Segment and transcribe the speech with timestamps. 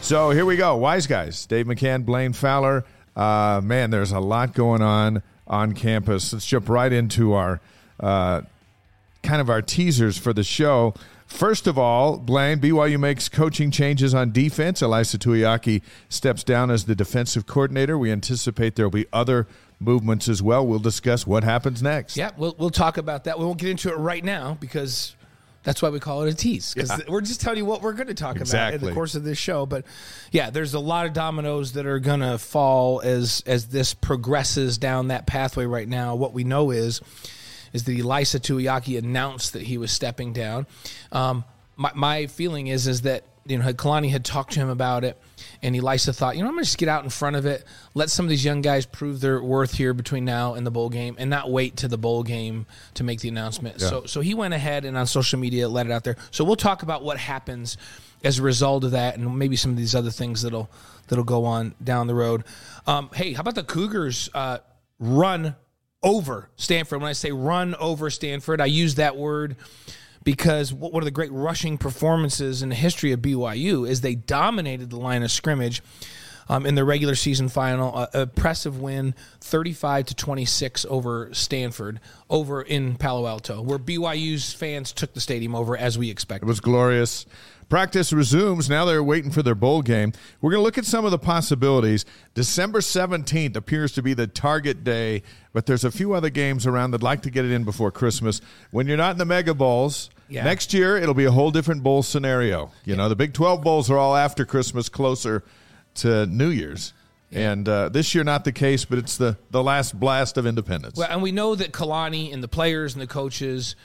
[0.00, 1.44] So here we go, Wise Guys.
[1.46, 2.84] Dave McCann, Blaine Fowler.
[3.14, 6.32] Uh, man, there's a lot going on on campus.
[6.32, 7.60] Let's jump right into our
[8.00, 8.42] uh,
[9.22, 10.94] kind of our teasers for the show.
[11.26, 14.80] First of all, Blaine, BYU makes coaching changes on defense.
[14.80, 17.98] Ilaisa Tuiaki steps down as the defensive coordinator.
[17.98, 19.46] We anticipate there will be other
[19.78, 20.66] movements as well.
[20.66, 22.16] We'll discuss what happens next.
[22.16, 23.38] Yeah, we'll, we'll talk about that.
[23.38, 25.14] We won't get into it right now because
[25.68, 26.98] that's why we call it a tease because Yeah.
[27.08, 29.36] we're just telling you what we're going to talk about in the course of this
[29.36, 29.66] show.
[29.66, 29.84] But
[30.32, 34.78] yeah, there's a lot of dominoes that are going to fall as as this progresses
[34.78, 36.14] down that pathway right now.
[36.14, 37.02] What we know is
[37.74, 40.66] is that Ilaisa Tuiaki announced that he was stepping down.
[41.12, 41.44] Um,
[41.76, 45.04] my, my feeling is is that you know had Kalani had talked to him about
[45.04, 45.20] it,
[45.62, 47.64] and Ilaisa thought, you know, I'm going to just get out in front of it,
[47.94, 50.88] let some of these young guys prove their worth here between now and the bowl
[50.88, 53.80] game, and not wait to the bowl game to make the announcement.
[53.80, 56.16] So so he went ahead and on social media let it out there.
[56.30, 57.76] So we'll talk about what happens
[58.24, 60.70] as a result of that, and maybe some of these other things that'll
[61.08, 62.44] that'll go on down the road.
[62.86, 64.58] Um, hey, how about the Cougars uh,
[64.98, 65.56] run
[66.02, 67.00] over Stanford?
[67.00, 69.56] When I say run over Stanford, I use that word
[70.28, 74.90] because one of the great rushing performances in the history of BYU is they dominated
[74.90, 75.80] the line of scrimmage
[76.50, 78.06] um, in the regular season final.
[78.12, 85.14] Impressive win, thirty-five to twenty-six over Stanford, over in Palo Alto, where BYU's fans took
[85.14, 86.44] the stadium over as we expected.
[86.44, 87.24] It was glorious.
[87.70, 88.68] Practice resumes.
[88.68, 90.12] Now they're waiting for their bowl game.
[90.42, 92.04] We're going to look at some of the possibilities.
[92.34, 95.22] December 17th appears to be the target day,
[95.54, 98.42] but there's a few other games around that'd like to get it in before Christmas.
[98.70, 100.44] When you're not in the mega bowls, Yeah.
[100.44, 102.70] next year it'll be a whole different bowl scenario.
[102.84, 105.42] You know, the Big 12 bowls are all after Christmas, closer
[105.96, 106.92] to New Year's.
[107.30, 110.96] And uh, this year, not the case, but it's the, the last blast of independence.
[110.96, 113.76] Well, and we know that Kalani and the players and the coaches,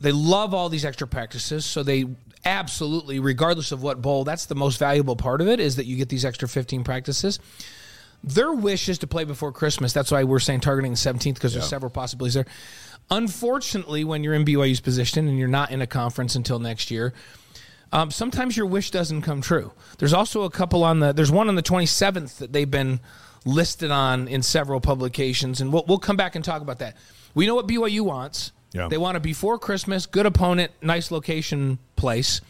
[0.00, 1.64] they love all these extra practices.
[1.64, 2.04] So they
[2.44, 5.96] absolutely, regardless of what bowl, that's the most valuable part of it is that you
[5.96, 7.38] get these extra 15 practices.
[8.22, 9.94] Their wish is to play before Christmas.
[9.94, 12.46] That's why we're saying targeting the 17th because there's several possibilities there.
[13.10, 17.12] Unfortunately, when you're in BYU's position and you're not in a conference until next year,
[17.92, 19.72] um, sometimes your wish doesn't come true.
[19.98, 21.12] There's also a couple on the.
[21.12, 23.00] There's one on the 27th that they've been
[23.44, 26.96] listed on in several publications, and we'll we'll come back and talk about that.
[27.34, 28.52] We know what BYU wants.
[28.72, 28.86] Yeah.
[28.86, 32.40] They want a before Christmas, good opponent, nice location place.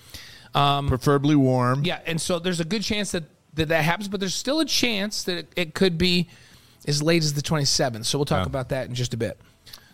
[0.53, 1.85] Preferably warm.
[1.85, 4.67] Yeah, and so there's a good chance that that, that happens, but there's still a
[4.67, 6.29] chance that it, it could be
[6.87, 8.05] as late as the 27th.
[8.05, 8.51] So we'll talk Yeah.
[8.51, 9.41] about that in just a bit.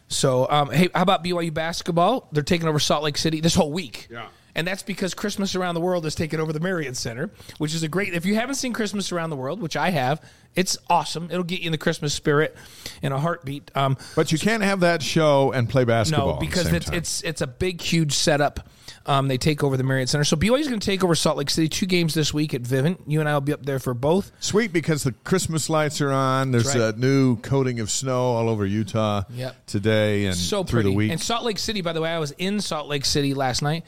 [0.08, 2.28] So, um, hey, how about BYU basketball?
[2.32, 4.08] They're taking over Salt Lake City this whole week.
[4.10, 4.28] Yeah.
[4.56, 7.82] And that's because Christmas Around the World has taken over the Marriott Center, which is
[7.82, 8.14] a great.
[8.14, 10.20] If you haven't seen Christmas Around the World, which I have,
[10.56, 11.28] it's awesome.
[11.30, 12.56] It'll get you in the Christmas spirit
[13.02, 13.70] in a heartbeat.
[13.76, 16.34] Um, But you can't have that show and play basketball.
[16.34, 18.68] no, because it's it's it's a big, huge setup.
[19.04, 20.24] Um, they take over the Marriott Center.
[20.24, 21.68] So BYU's going to take over Salt Lake City.
[21.68, 22.98] Two games this week at Vivint.
[23.06, 24.32] You and I will be up there for both.
[24.40, 26.50] Sweet because the Christmas lights are on.
[26.50, 26.94] There's right.
[26.94, 29.66] a new coating of snow all over Utah Yep.
[29.66, 30.90] today and so through pretty.
[30.90, 31.12] the week.
[31.12, 33.84] And Salt Lake City, by the way, I was in Salt Lake City last night.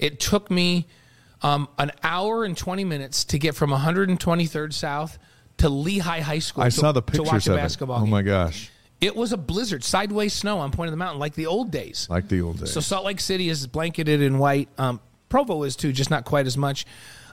[0.00, 0.86] It took me
[1.42, 5.18] um, an hour and 20 minutes to get from 123rd South
[5.58, 6.64] to Lehi High School.
[6.64, 8.02] I to, saw the to pictures watch a of basketball it.
[8.02, 11.34] Oh my gosh, It was a blizzard, sideways snow on Point of the Mountain, like
[11.34, 12.06] the old days.
[12.10, 12.72] like the old days.
[12.72, 14.68] So Salt Lake City is blanketed in white.
[14.78, 16.86] Um, Provo is too, just not quite as much.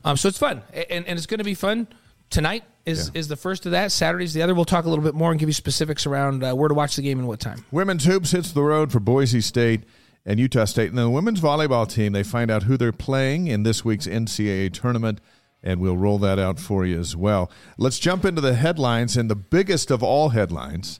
[0.03, 1.87] Um, so it's fun, and, and it's going to be fun.
[2.29, 3.19] Tonight is Yeah.
[3.21, 3.91] is the first of that.
[3.93, 4.53] Saturday's the other.
[4.53, 6.95] We'll talk a little bit more and give you specifics around uh, where to watch
[6.97, 7.63] the game and what time.
[7.71, 9.83] Women's hoops hits the road for Boise State
[10.27, 10.89] and Utah State.
[10.89, 14.73] And the women's volleyball team, they find out who they're playing in this week's NCAA
[14.73, 15.21] tournament,
[15.63, 17.49] and we'll roll that out for you as well.
[17.77, 20.99] Let's jump into the headlines, and the biggest of all headlines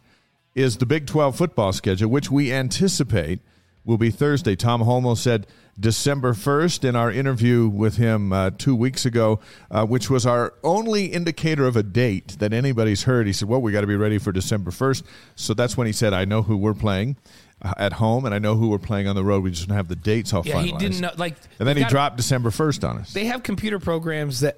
[0.55, 3.41] is the Big 12 football schedule, which we anticipate
[3.83, 4.55] will be Thursday.
[4.55, 5.45] Tom Holmoe said
[5.79, 9.39] December 1st in our interview with him uh, two weeks ago,
[9.69, 13.27] uh, which was our only indicator of a date that anybody's heard.
[13.27, 15.03] He said, Well, we got to be ready for December 1st.
[15.35, 17.17] So that's when he said, I know who we're playing
[17.63, 19.43] at home, and I know who we're playing on the road.
[19.43, 20.63] We just don't have the dates all Yeah, finalized.
[20.65, 21.11] he didn't know.
[21.17, 23.13] Like, and then he gotta- dropped December 1st on us.
[23.13, 24.57] They have computer programs that,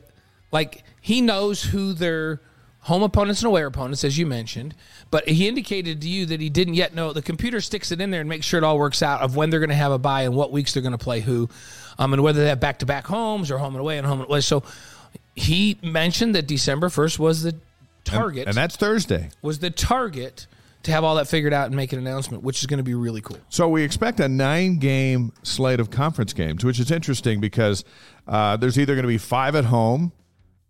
[0.51, 2.41] like, he knows who their
[2.83, 4.73] home opponents and away opponents, as you mentioned.
[5.11, 7.13] But he indicated to you that he didn't yet know.
[7.13, 9.49] The computer sticks it in there and makes sure it all works out of when
[9.49, 11.49] they're going to have a bye and what weeks they're going to play who,
[11.97, 14.19] um, and whether they have back to back homes or home and away and home
[14.21, 14.41] and away.
[14.41, 14.63] So
[15.35, 17.55] he mentioned that December first was the
[18.05, 18.47] target.
[18.47, 19.29] and that's Thursday.
[19.41, 20.47] was the target
[20.83, 22.93] to have all that figured out and make an announcement, which is going to be
[22.93, 23.37] really cool.
[23.49, 27.83] So we expect a nine-game slate of conference games, which is interesting because
[28.27, 30.13] uh, there's either going to be five at home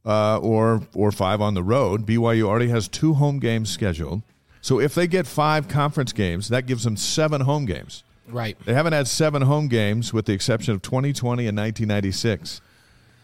[0.06, 2.06] uh, or or five on the road.
[2.06, 4.23] BYU already has two home games scheduled,
[4.61, 8.03] so if they get five conference games, that gives them seven home games.
[8.27, 8.57] Right.
[8.65, 12.61] They haven't had seven home games with the exception of 2020 and 1996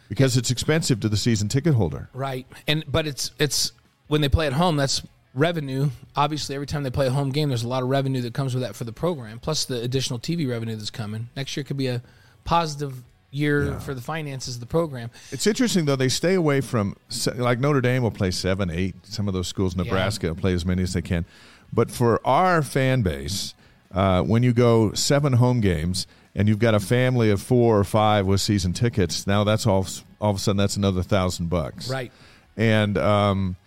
[0.10, 2.10] because it's expensive to the season ticket holder.
[2.14, 2.48] Right.
[2.68, 3.72] And but it's it's
[4.08, 5.02] when they play at home, that's
[5.36, 5.90] revenue.
[6.16, 8.56] Obviously, every time they play a home game, there's a lot of revenue that comes
[8.56, 11.30] with that for the program, plus the additional TV revenue that's coming.
[11.36, 12.02] Next year could be a
[12.46, 15.12] positive year for the finances of the program.
[15.32, 16.96] It's interesting though; they stay away from
[17.36, 18.96] like Notre Dame will play seven, eight.
[19.04, 21.26] Some of those schools, Nebraska, will play as many as they can.
[21.72, 23.54] But for our fan base,
[23.94, 27.84] uh, when you go seven home games and you've got a family of four or
[27.84, 29.86] five with season tickets, now that's all.
[30.22, 31.90] All of a sudden, that's another thousand bucks.
[31.90, 32.12] Right.
[32.56, 33.58] And um,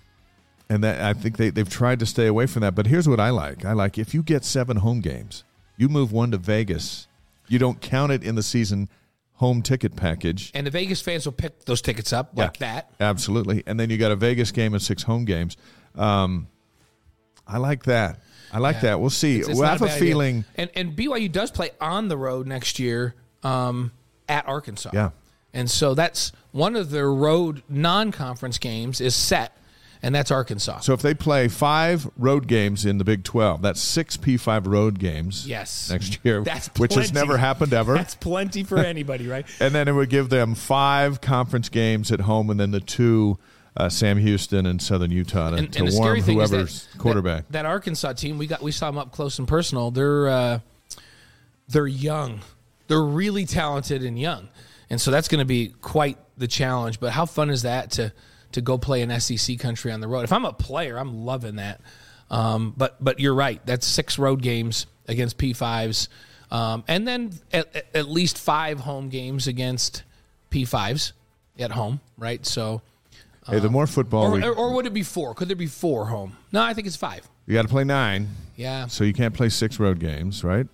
[0.71, 2.75] and that I think they they've tried to stay away from that.
[2.75, 5.45] But here's what I like: I like if you get seven home games,
[5.77, 7.07] you move one to Vegas.
[7.49, 8.89] You don't count it in the season
[9.35, 10.51] home ticket package.
[10.55, 12.91] And the Vegas fans will pick those tickets up like Yeah, that.
[13.01, 13.63] Absolutely.
[13.67, 15.57] And then you got a Vegas game and six home games.
[15.95, 16.49] Um,
[17.47, 18.19] I like that.
[18.53, 18.81] I like Yeah.
[18.83, 19.01] that.
[19.01, 19.37] We'll see.
[19.37, 19.99] It's- it's we'll not have a idea.
[20.01, 20.45] feeling.
[20.57, 23.93] And and BYU does play on the road next year um,
[24.29, 24.91] at Arkansas.
[24.93, 25.11] Yeah.
[25.55, 29.57] And so that's one of their road non-conference games is set,
[30.03, 30.81] and that's Arkansas.
[30.81, 34.99] So if they play five road games in the Big 12, that's six P5 road
[34.99, 35.91] games Yes.
[35.91, 37.95] next year, That's which has never happened ever.
[37.95, 39.47] That's plenty for anybody, right?
[39.61, 43.39] and then it would give them five conference games at home and then the two
[43.77, 46.51] uh, Sam Houston and Southern Utah to, And, to and the warm scary thing is
[46.51, 47.47] whoever's that, quarterback.
[47.47, 49.91] That, that Arkansas team, we got we saw them up close and personal.
[49.93, 50.59] They're uh,
[51.69, 52.41] they're young.
[52.89, 54.49] They're really talented and young,
[54.91, 56.99] and so that's going to be quite the challenge.
[56.99, 58.13] But how fun is that to
[58.53, 60.23] to go play in SEC country on the road?
[60.25, 61.81] If I'm a player, I'm loving that.
[62.31, 63.61] Um, but but you're right.
[63.67, 66.09] That's six road games against P5s,
[66.51, 70.03] um, and then at, at- least five home games against
[70.51, 71.13] P5s
[71.59, 72.01] at home.
[72.19, 72.45] Right.
[72.45, 72.83] So.
[73.47, 75.35] hey, the more football, Or, or, or would it be four?
[75.35, 76.37] Could there be four home?
[76.53, 77.27] No, I think it's five.
[77.47, 78.29] you got to play nine.
[78.57, 80.67] Yeah, So you can't play six road games, right?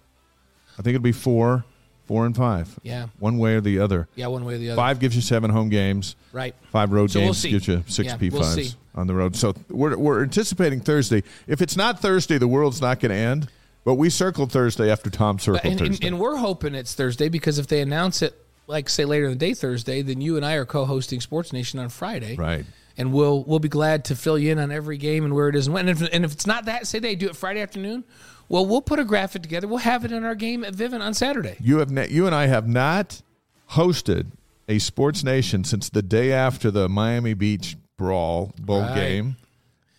[0.73, 1.65] I think it'd be four,
[2.07, 2.69] four and five.
[2.83, 4.09] yeah, One way or the other.
[4.15, 4.27] yeah.
[4.29, 4.77] One way or the other.
[4.77, 6.17] Five gives you seven home games.
[6.33, 6.55] Right.
[6.71, 9.37] Five road So we'll games gives you six Yeah, P5s we'll on the road.
[9.37, 11.23] So we're, we're anticipating Thursday.
[11.47, 13.49] If it's not Thursday, the world's not going to end.
[13.85, 16.07] But we circled Thursday after Tom circled And, and, Thursday.
[16.09, 18.35] and we're hoping it's Thursday because if they announce it,
[18.67, 21.79] like say later in the day Thursday, then you and I are co-hosting Sports Nation
[21.79, 22.35] on Friday.
[22.37, 22.65] right.
[22.97, 25.57] And we'll we'll be glad to fill you in on every game and where it
[25.57, 25.89] is and when.
[25.89, 28.05] And if, and if it's not that, say they do it Friday afternoon.
[28.49, 29.67] Well, we'll put a graphic together.
[29.67, 31.57] We'll have it in our game at Vivint on Saturday.
[31.61, 33.23] You have ne- you and I have not
[33.71, 34.27] hosted
[34.69, 38.95] a Sports Nation since the day after the Miami Beach Brawl bowl Right.
[38.95, 39.37] game.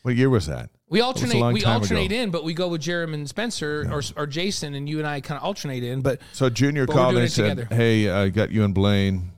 [0.04, 0.70] What year was that?
[0.88, 1.54] We alternate.
[1.54, 2.16] We alternate ago.
[2.22, 5.20] in, but we go with Jeremy and Spencer or, or Jason, and you and I
[5.20, 6.02] kind of alternate in.
[6.02, 7.76] But So Junior But called and said, together.
[7.76, 9.32] "Hey, I got you and Blaine,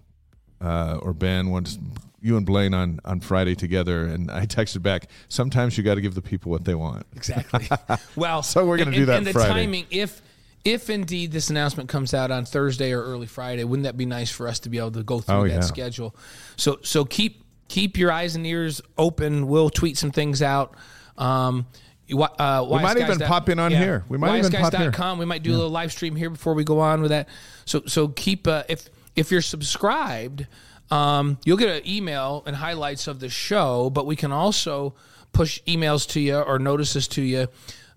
[0.60, 1.80] uh, or Ben wants
[2.22, 6.02] you and Blaine on on Friday together." And I texted back, "Sometimes you got to
[6.02, 7.68] give the people what they want." Exactly.
[8.16, 9.50] Well, So we're gonna do that And the Friday.
[9.66, 10.22] timing, if
[10.66, 14.30] if indeed this announcement comes out on Thursday or early Friday, wouldn't that be nice
[14.32, 15.60] for us to be able to go through Oh, that yeah.
[15.62, 16.16] schedule?
[16.58, 19.48] So so keep keep your eyes and ears open.
[19.48, 20.76] We'll tweet some things out.
[21.18, 21.66] Um,
[22.10, 24.06] uh, we might even pop in on here.
[24.08, 24.92] We might even pop here.
[25.18, 27.28] We might do a little live stream here before we go on with that.
[27.66, 30.48] So so keep uh, if if you're subscribed,
[30.92, 33.90] um, you'll get an email and highlights of the show.
[33.90, 34.96] But we can also
[35.34, 37.48] push emails to you or notices to you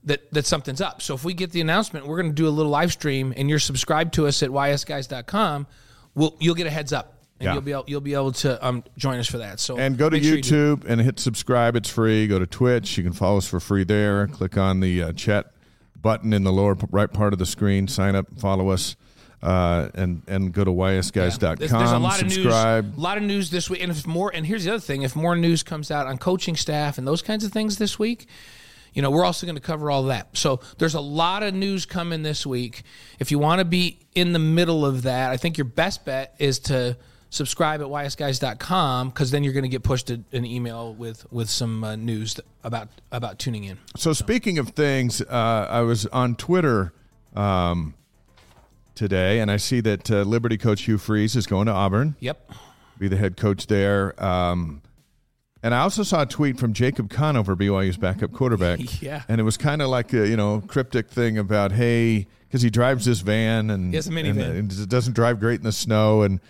[0.05, 1.03] that that something's up.
[1.03, 3.49] So if we get the announcement, we're going to do a little live stream, and
[3.51, 5.67] you're subscribed to us at ysguys.com.
[6.15, 7.15] We'll, you'll get a heads up.
[7.39, 7.53] And Yeah.
[7.55, 9.61] you'll be able, you'll be able to um, join us for that.
[9.61, 10.43] So And go to make sure you.
[10.43, 11.75] YouTube and hit subscribe.
[11.77, 12.27] It's free.
[12.27, 12.99] Go to Twitch.
[12.99, 14.27] You can follow us for free there.
[14.27, 15.53] Click on the uh, chat
[16.01, 17.89] button in the lower right part of the screen.
[17.89, 18.95] Sign up, follow us,
[19.43, 21.57] uh, and and go to ysguys.com.
[21.57, 22.85] There's, there's a lot subscribe.
[22.85, 24.81] of news, a lot of news this week, and if more, and here's the other
[24.81, 27.99] thing: if more news comes out on coaching staff and those kinds of things this
[27.99, 28.27] week,
[28.93, 30.37] you know, we're also going to cover all that.
[30.37, 32.83] So there's a lot of news coming this week.
[33.19, 36.35] If you want to be in the middle of that, I think your best bet
[36.39, 36.97] is to
[37.31, 41.85] subscribe at ysguys.com because then you're going to get pushed an email with with some
[41.85, 43.79] uh, news about about tuning in.
[43.97, 46.93] So speaking of things, uh, I was on Twitter
[47.35, 47.95] um,
[49.01, 52.53] today, and I see that uh, Liberty coach Hugh Freeze is going to Auburn, Yep.
[52.99, 54.15] be the head coach there.
[54.23, 54.83] Um,
[55.63, 58.79] and I also saw a tweet from Jacob Conover, BYU's backup quarterback.
[59.03, 59.23] Yeah.
[59.29, 62.69] and it was kind of like a you know cryptic thing about hey, because he
[62.71, 64.59] drives this van and He has a minivan.
[64.59, 66.41] and it doesn't drive great in the snow and.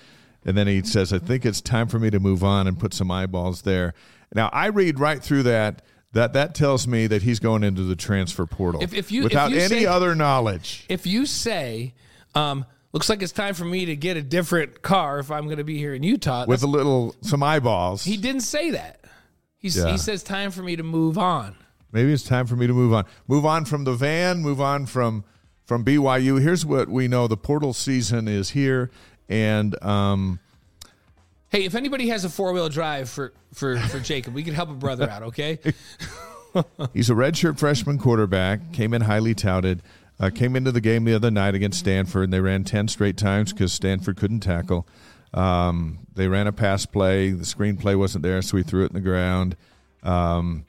[0.43, 2.95] And then he says, I think it's time for me to move on and put
[2.95, 3.93] some eyeballs there.
[4.35, 5.83] Now, I read right through that.
[6.13, 9.25] That that tells me that he's going into the transfer portal If- if you- if
[9.25, 10.87] without you any say- other knowledge.
[10.89, 11.93] If you say,
[12.35, 15.59] um, looks like it's time for me to get a different car if I'm going
[15.59, 18.05] to be here in Utah, With a little some eyeballs.
[18.05, 19.05] he didn't say that.
[19.59, 19.91] He's, Yeah.
[19.91, 21.55] He says, time for me to move on.
[21.93, 23.05] Maybe it's time for me to move on.
[23.27, 25.25] Move on from the van, move on from
[25.65, 26.41] from BYU.
[26.41, 27.27] Here's what we know.
[27.29, 28.91] The portal season is here
[29.29, 30.41] and um
[31.51, 34.71] Hey, if anybody has a four wheel drive for, for, for Jacob, we can help
[34.71, 35.59] a brother out, okay?
[36.93, 38.73] He's a redshirt freshman quarterback.
[38.73, 39.83] Came in highly touted.
[40.21, 43.17] Uh, came into the game the other night against Stanford, and they ran ten straight
[43.17, 44.87] times because Stanford couldn't tackle.
[45.33, 47.31] Um, they ran a pass play.
[47.31, 49.57] The screenplay wasn't there, so we threw it in the ground.
[50.03, 50.67] Um,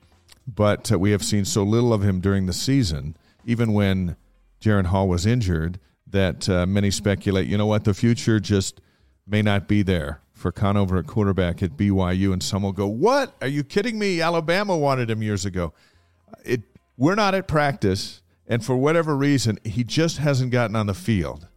[0.48, 4.16] but uh, we have seen so little of him during the season, even when
[4.62, 7.48] Jaren Hall was injured, that uh, many speculate.
[7.48, 7.84] You know what?
[7.84, 8.80] The future just
[9.28, 13.36] may not be there for Conover at quarterback at BYU, and some will go, "What?
[13.42, 14.22] Are you kidding me?
[14.22, 15.74] Alabama wanted him years ago."
[16.46, 16.62] It
[16.98, 18.21] we're not at practice,
[18.52, 21.48] and for whatever reason, he just hasn't gotten on the field.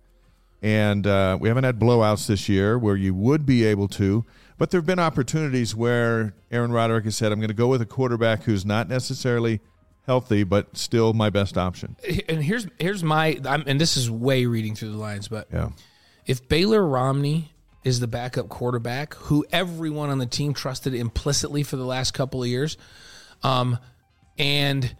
[0.62, 4.24] And uh, we haven't had blowouts this year where you would be able to,
[4.56, 7.82] but there have been opportunities where Aaron Roderick has said, "I'm going to go with
[7.82, 9.60] a quarterback who's not necessarily
[10.06, 11.96] healthy, but still my best option."
[12.28, 15.70] and here's here's my I'm, and this is way reading through the lines, but Yeah.
[16.24, 21.76] if Baylor Romney is the backup quarterback, who everyone on the team trusted implicitly for
[21.76, 22.78] the last couple of years,
[23.42, 23.76] um,
[24.38, 24.96] and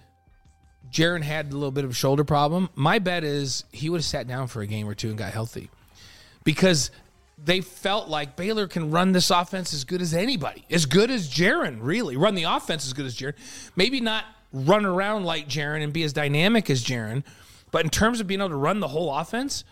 [0.94, 4.04] Jaren had a little bit of a shoulder problem, my bet is he would have
[4.04, 5.68] sat down for a game or two and got healthy
[6.44, 6.92] because
[7.36, 11.28] they felt like Baylor can run this offense as good as anybody, as good as
[11.28, 12.16] Jaren, really.
[12.16, 13.34] Run the offense as good as Jaren.
[13.74, 17.24] Maybe not run around like Jaren and be as dynamic as Jaren,
[17.72, 19.64] but in terms of being able to run the whole offense,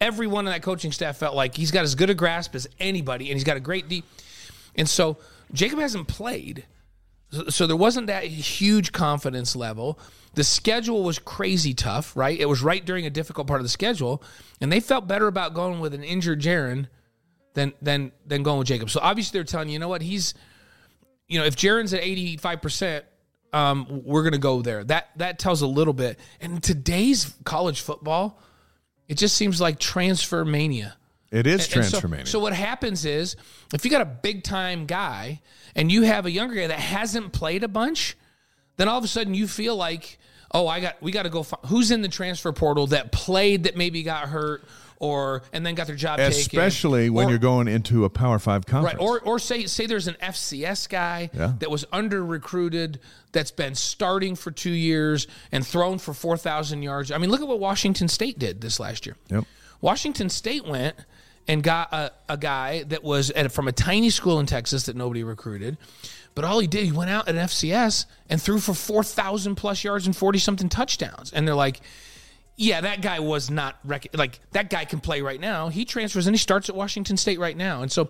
[0.00, 3.26] everyone on that coaching staff felt like he's got as good a grasp as anybody,
[3.30, 4.04] and he's got a great deep.
[4.76, 5.16] And so
[5.52, 6.64] Jacob hasn't played,
[7.48, 9.98] so, there wasn't that huge confidence level.
[10.34, 12.38] The schedule was crazy tough, right?
[12.38, 14.22] It was right during a difficult part of the schedule,
[14.60, 16.88] and they felt better about going with an injured Jaren
[17.54, 18.90] than than than going with Jacob.
[18.90, 20.34] So obviously they're telling you, you know what, he's,
[21.26, 23.04] you know, if Jaren's at eighty five percent.
[23.52, 24.84] Um, we're gonna go there.
[24.84, 26.18] That that tells a little bit.
[26.42, 28.42] And today's college football,
[29.08, 30.96] it just seems like transfer mania.
[31.30, 32.26] It is And so- transformation.
[32.26, 33.36] So, what happens is
[33.74, 35.40] if you got a big time guy
[35.74, 38.16] and you have a younger guy that hasn't played a bunch,
[38.76, 40.18] then all of a sudden you feel like,
[40.52, 41.42] oh, I got we got to go.
[41.42, 44.64] Find, who's in the transfer portal that played that maybe got hurt
[44.98, 48.38] or and then got their job taken, Especially when Or- you're going into a Power
[48.38, 48.98] Five conference.
[48.98, 51.54] Right, or or say say there's an FCS guy Yeah.
[51.58, 53.00] that was under recruited
[53.32, 57.10] that's been starting for two years and thrown for four thousand yards.
[57.10, 59.16] I mean, look at what Washington State did this last year.
[59.28, 59.44] Yep.
[59.82, 60.96] Washington State went
[61.48, 64.96] and got a, a guy that was at, from a tiny school in Texas that
[64.96, 65.78] nobody recruited,
[66.34, 69.84] but all he did he went out at FCS and threw for four thousand plus
[69.84, 71.80] yards and forty something touchdowns, and they're like.
[72.58, 75.68] Yeah, that guy was not rec- like that guy can play right now.
[75.68, 78.08] He transfers and he starts at Washington State right now, and so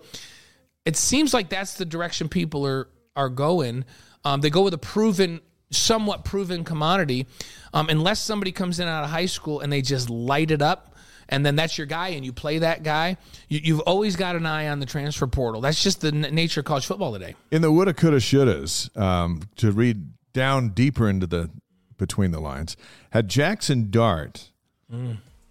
[0.85, 3.83] it seems like that's the direction people are are going.
[4.23, 7.27] Um, they go with a proven, somewhat proven commodity,
[7.73, 10.95] um, unless somebody comes in out of high school and they just light it up,
[11.29, 13.17] and then that's your guy, and you play that guy.
[13.49, 15.61] You, you've always got an eye on the transfer portal.
[15.61, 17.35] That's just the n- nature of college football today.
[17.51, 21.49] in the woulda, coulda, shouldas, um, to read down deeper into the
[21.97, 22.77] between the lines,
[23.11, 24.51] had Jackson Dart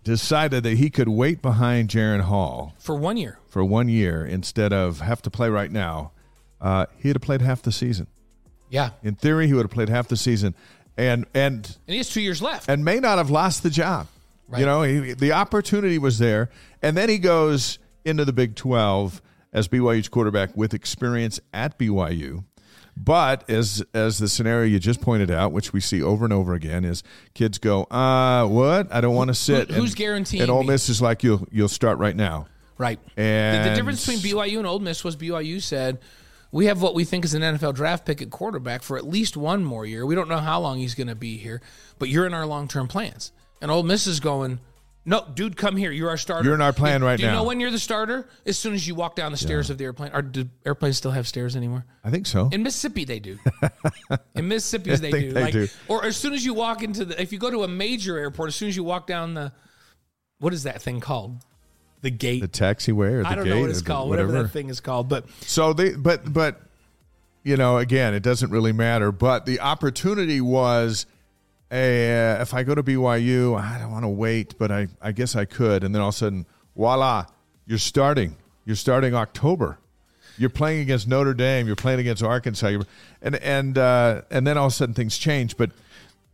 [0.05, 4.73] decided that he could wait behind Jaren Hall For one year, for one year instead
[4.73, 6.13] of have to play right now,
[6.61, 8.07] uh, he'd have played half the season.
[8.71, 10.55] yeah, In theory, he would have played half the season,
[10.97, 12.69] and and and he has two years left.
[12.69, 14.07] and may not have lost the job.
[14.49, 14.61] Right.
[14.61, 16.51] You know, he, the opportunity was there,
[16.83, 19.21] and then he goes into the Big Twelve
[19.53, 22.45] as BYU's quarterback with experience at BYU.
[22.97, 26.55] But as as the scenario you just pointed out, which we see over and over
[26.55, 27.03] again, is
[27.35, 28.93] kids go, uh, what?
[28.93, 29.71] I don't want to sit.
[29.71, 30.69] who's and, guaranteeing And Ole me?
[30.69, 32.47] Miss is like, you'll you'll start right now.
[32.79, 32.99] Right.
[33.17, 35.99] And the, the difference between BYU and Ole Miss was BYU said,
[36.53, 39.37] we have what we think is an NFL draft pick at quarterback for at least
[39.37, 40.07] one more year.
[40.07, 41.61] We don't know how long he's going to be here,
[41.99, 43.33] but you're in our long term plans.
[43.61, 44.61] And Ole Miss is going,
[45.09, 45.93] no, dude, come here.
[45.93, 46.45] You're our starter.
[46.45, 47.17] You're in our plan right now.
[47.17, 48.29] Do you now." know when you're the starter?
[48.45, 50.11] As soon as you walk down the stairs of the airplane.
[50.13, 51.87] Or do airplanes still have stairs anymore?
[52.03, 52.49] I think so.
[52.51, 53.39] In Mississippi, they do.
[54.35, 55.33] In Mississippi, they do.
[55.33, 55.69] they like, do.
[55.87, 58.49] Or as soon as you walk into the, if you go to a major airport,
[58.49, 59.53] as soon as you walk down the,
[60.39, 61.37] what is that thing called?
[62.03, 62.43] The gate.
[62.43, 64.29] the taxiway or the I don't gate know what it's called, whatever.
[64.29, 65.09] whatever that thing is called.
[65.09, 66.61] But So they, but but,
[67.45, 69.13] you know, again, it doesn't really matter.
[69.13, 71.07] But the opportunity was,
[71.71, 75.35] uh, if I go to BYU, I don't want to wait, but I I guess
[75.35, 75.85] I could.
[75.85, 76.47] And then all of a sudden,
[76.77, 77.27] voila,
[77.67, 78.37] you're starting.
[78.65, 79.79] You're starting October.
[80.39, 81.67] You're playing against Notre Dame.
[81.67, 82.69] You're playing against Arkansas.
[82.69, 82.83] You're,
[83.23, 85.57] and and uh, and then all of a sudden things change.
[85.57, 85.71] But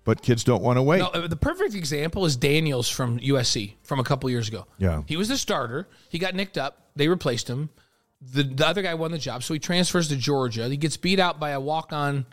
[0.05, 0.99] but kids don't want to wait.
[0.99, 4.67] No, uh, the perfect example is Daniels from USC from a couple years ago.
[4.79, 5.03] Yeah.
[5.07, 5.89] He was the starter.
[6.09, 6.89] He got nicked up.
[6.97, 7.71] They replaced him.
[8.21, 10.69] The, the other guy won the job, so he transfers to Georgia.
[10.69, 12.25] He gets beat out by a walk on,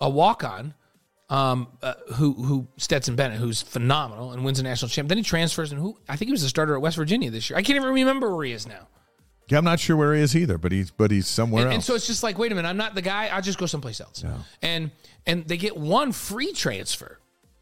[0.00, 0.74] a walk on,
[1.28, 5.08] um, uh, who who Stetson Bennett, who's phenomenal and wins a national champ.
[5.08, 7.50] Then he transfers and who I think he was a starter at West Virginia this
[7.50, 7.58] year.
[7.58, 8.88] I can't even remember where he is now.
[9.48, 11.84] Yeah, I'm not sure where he is either, but he's but he's somewhere And, and
[11.84, 13.28] so it's just like, wait a minute, I'm not the guy.
[13.28, 14.24] I'll just go someplace else.
[14.62, 14.90] And
[15.26, 17.18] and they get one free transfer,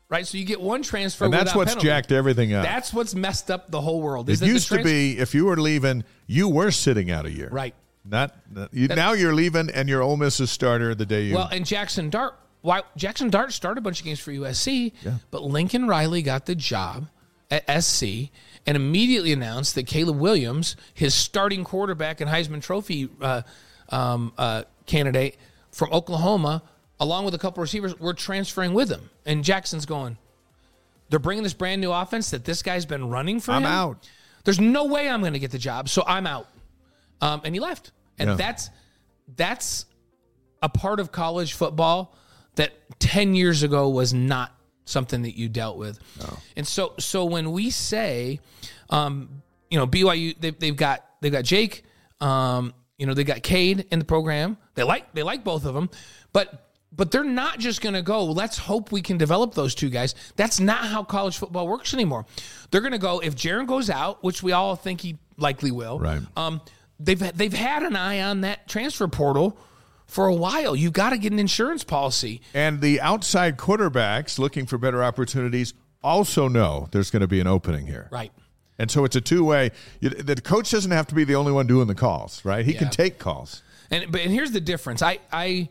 [0.09, 0.27] right?
[0.27, 1.25] So you get one transfer.
[1.25, 1.89] and that's what's penalty.
[1.89, 2.65] jacked everything up.
[2.65, 4.29] That's what's messed up the whole world.
[4.31, 7.49] Is it used to be if you were leaving, you were sitting out a year.
[7.51, 7.75] right.
[8.07, 11.35] Not, not- you, now you're leaving, and you're Ole Miss's starter the day you.
[11.35, 12.35] Well, and Jackson Dart.
[12.65, 14.93] Why Jackson Dart started a bunch of games for USC,
[15.31, 17.09] but Lincoln Riley got the job
[17.51, 18.31] at SC
[18.67, 23.43] and immediately announced that Caleb Williams, his starting quarterback and Heisman Trophy uh,
[23.91, 25.37] um, uh, candidate
[25.73, 26.63] from Oklahoma,
[26.99, 29.11] along with a couple receivers, were transferring with him.
[29.27, 30.17] And Jackson's going.
[31.11, 33.53] They're bringing this brand new offense that this guy's been running for.
[33.53, 33.69] I'm him.
[33.71, 34.09] out.
[34.45, 36.49] There's no way I'm going to get the job, so I'm out.
[37.21, 38.37] Um, and he left, and Yeah.
[38.37, 38.71] that's
[39.37, 39.85] that's
[40.63, 42.17] a part of college football
[42.57, 45.99] that 10 years ago was not something that you dealt with.
[46.57, 48.41] And so so when we say
[48.91, 51.85] um, you know BYU they they've got they've got Jake
[52.21, 54.57] um, you know they got Cade in the program.
[54.75, 55.91] They like they like both of them,
[56.33, 56.65] but
[56.97, 60.15] but they're not just going to go, let's hope we can develop those two guys.
[60.37, 62.25] That's not how college football works anymore.
[62.71, 65.99] They're going to go if Jaren goes out, which we all think he likely will.
[65.99, 66.23] Right.
[66.37, 66.61] Um,
[67.01, 69.59] they've they've had an eye on that transfer portal
[70.15, 70.77] for a while.
[70.77, 72.41] You've got to get an insurance policy.
[72.55, 77.49] and the outside quarterbacks looking for better opportunities also know there's going to be an
[77.49, 78.09] opening here.
[78.13, 78.31] Right.
[78.79, 79.73] And so it's a two way.
[80.01, 82.65] The coach doesn't have to be the only one doing the calls, right?
[82.65, 83.63] He can take calls.
[83.91, 85.03] And but and here's the difference.
[85.03, 85.69] I I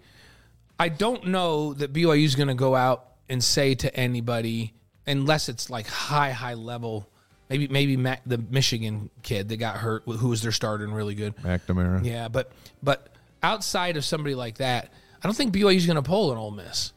[0.77, 4.73] I don't know that BYU is going to go out and say to anybody
[5.07, 7.09] unless it's like high high level.
[7.49, 11.15] Maybe maybe Mac, the Michigan kid that got hurt, who was their starter and really
[11.15, 11.35] good.
[11.37, 12.05] McNamara.
[12.05, 13.12] Yeah, but but
[13.43, 16.51] outside of somebody like that, I don't think BYU is going to pull an Ole
[16.51, 16.93] Miss.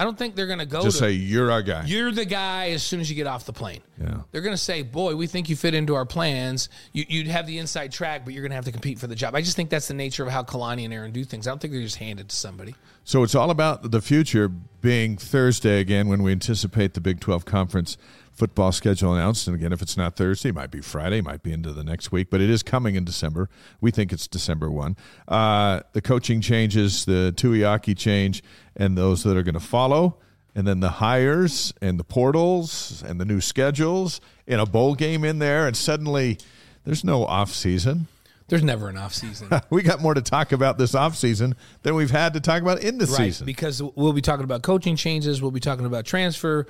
[0.00, 1.84] I don't think they're going to go Just to say you're our guy.
[1.84, 3.80] you're the guy as soon as you get off the plane.
[4.00, 4.18] Yeah.
[4.30, 6.68] They're going to say, boy, we think you fit into our plans.
[6.92, 9.16] You, you'd have the inside track, but you're going to have to compete for the
[9.16, 9.34] job.
[9.34, 11.48] I just think that's the nature of how Kalani and Aaron do things.
[11.48, 12.76] I don't think they're just handed to somebody.
[13.02, 17.44] So it's all about the future being Thursday again when we anticipate the Big 12
[17.44, 17.98] conference
[18.38, 19.48] football schedule announced.
[19.48, 22.12] And again, if it's not Thursday, it might be Friday, might be into the next
[22.12, 23.50] week, but it is coming in December.
[23.80, 24.96] We think it's December 1.
[25.26, 28.44] Uh, the coaching changes, the Tuiaki change,
[28.76, 30.18] and those that are going to follow.
[30.54, 35.24] And then the hires and the portals and the new schedules and a bowl game
[35.24, 35.66] in there.
[35.66, 36.38] And suddenly
[36.84, 38.06] there's no off season.
[38.46, 39.50] There's never an off season.
[39.70, 42.82] We got more to talk about this off season than we've had to talk about
[42.82, 43.16] in the right.
[43.16, 43.46] season.
[43.46, 45.42] Because we'll be talking about coaching changes.
[45.42, 46.66] We'll be talking about transfer,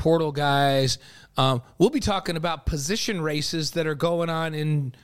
[0.00, 0.98] portal guys.
[1.36, 4.94] Um, we'll be talking about position races that are going on in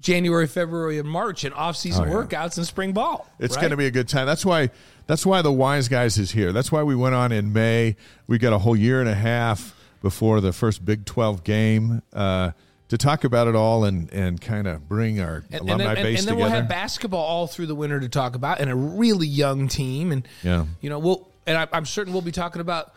[0.00, 2.14] January, February, and March and off-season Oh, yeah.
[2.26, 3.26] workouts and spring ball.
[3.38, 3.62] It's right?
[3.62, 4.26] going to be a good time.
[4.26, 4.70] That's why.
[5.06, 6.50] That's why the wise guys is here.
[6.52, 7.96] That's why we went on in May.
[8.26, 12.52] We got a whole year and a half before the first Big Twelve game uh,
[12.88, 15.96] to talk about it all and and kind of bring our and, and alumni then,
[15.98, 16.50] and- base and then together.
[16.50, 20.10] we'll have basketball all through the winter to talk about, and a really young team,
[20.12, 20.64] and Yeah.
[20.80, 22.94] you know, we'll and I, I'm certain we'll be talking about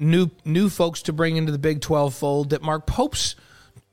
[0.00, 3.36] new new folks to bring into the Big Twelve fold that Mark Pope's,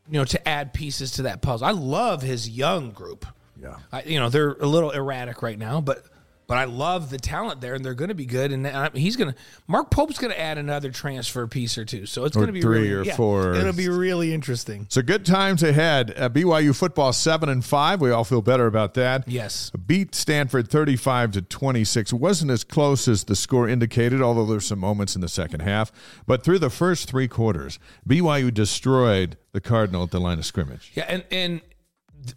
[0.09, 1.67] you know, to add pieces to that puzzle.
[1.67, 3.25] I love his young group.
[3.61, 3.75] Yeah.
[3.91, 6.03] I, you know, they're a little erratic right now, but
[6.47, 8.51] but I love the talent there, and they're going to be good.
[8.51, 12.05] And I, he's going to Mark Pope's going to add another transfer piece or two,
[12.05, 13.53] so it's going to be three really, or yeah, four.
[13.53, 14.87] It'll be really interesting.
[14.89, 16.13] so good times ahead.
[16.17, 17.99] Uh, BYU football seven and five.
[17.99, 19.27] We all feel better about that.
[19.27, 19.71] Yes.
[19.85, 22.13] beat Stanford 35 to 26.
[22.13, 25.91] Wasn't as close as the score indicated, although there's some moments in the second half.
[26.25, 30.91] But through the first three quarters, BYU destroyed the Cardinal at the line of scrimmage.
[30.95, 31.61] Yeah, and and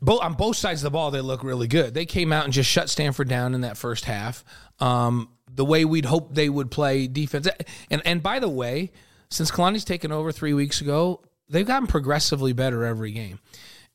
[0.06, 1.94] on both sides of the ball, they look really good.
[1.94, 4.44] They came out and just shut Stanford down in that first half.
[4.78, 7.48] Um, the way we'd hoped they would play defense.
[7.90, 8.92] And and by the way,
[9.30, 13.40] since Kalani's taken over three weeks ago, they've gotten progressively better every game.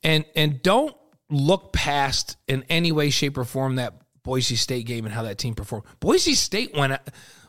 [0.03, 0.95] And and don't
[1.29, 3.93] look past in any way, shape, or form that
[4.23, 5.85] Boise State game and how that team performed.
[5.99, 6.99] Boise State went.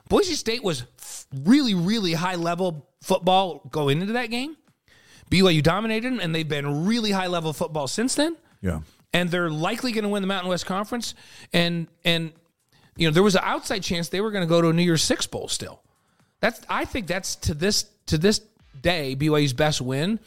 [0.08, 0.84] Boise State was
[1.34, 4.56] really, really high level football going into that game.
[5.30, 8.36] BYU dominated them, and they've been really high level football since then.
[8.60, 8.80] Yeah.
[9.12, 11.14] And they're likely going to win the Mountain West Conference.
[11.52, 12.32] And and
[12.96, 14.82] you know there was an outside chance they were going to go to a New
[14.82, 15.82] Year's Six bowl still.
[16.40, 18.40] That's I think that's to this to this
[18.80, 20.20] day BYU's best win.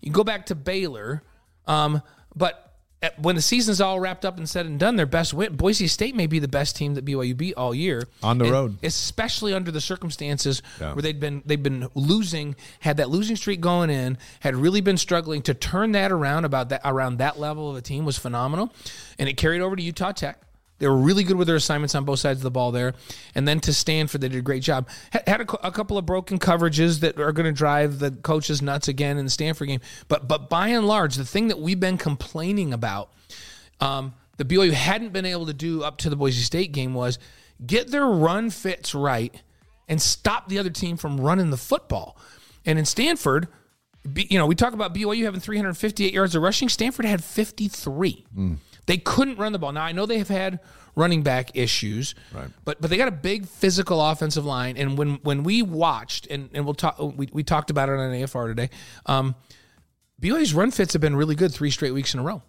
[0.00, 1.22] You can go back to Baylor,
[1.66, 2.02] um,
[2.34, 2.71] but
[3.16, 5.56] when the season's all wrapped up and said and done, their best win.
[5.56, 8.78] Boise State may be the best team that BYU beat all year on the road,
[8.82, 10.92] especially under the circumstances yeah.
[10.94, 14.96] where they'd been they've been losing, had that losing streak going in, had really been
[14.96, 18.72] struggling to turn that around about that around that level of a team was phenomenal,
[19.18, 20.38] and it carried over to Utah Tech.
[20.82, 22.94] They were really good with their assignments on both sides of the ball there.
[23.36, 24.88] And then to Stanford, they did a great job.
[25.12, 28.88] Had a, a couple of broken coverages that are going to drive the coaches nuts
[28.88, 29.80] again in the Stanford game.
[30.08, 33.12] But but by and large, the thing that we've been complaining about,
[33.80, 37.20] um, the BYU hadn't been able to do up to the Boise State game was
[37.64, 39.40] get their run fits right
[39.88, 42.16] and stop the other team from running the football.
[42.66, 43.46] And in Stanford,
[44.16, 46.68] you know, we talk about BYU having 358 yards of rushing.
[46.68, 48.26] Stanford had 53.
[48.36, 48.56] Mm.
[48.86, 49.72] They couldn't run the ball.
[49.72, 50.60] Now I know they have had
[50.94, 52.48] running back issues, right.
[52.64, 54.76] but but they got a big physical offensive line.
[54.76, 58.10] And when when we watched and, and we'll talk we, we talked about it on
[58.10, 58.70] AFR today,
[59.06, 59.34] um,
[60.20, 62.42] BYU's run fits have been really good three straight weeks in a row,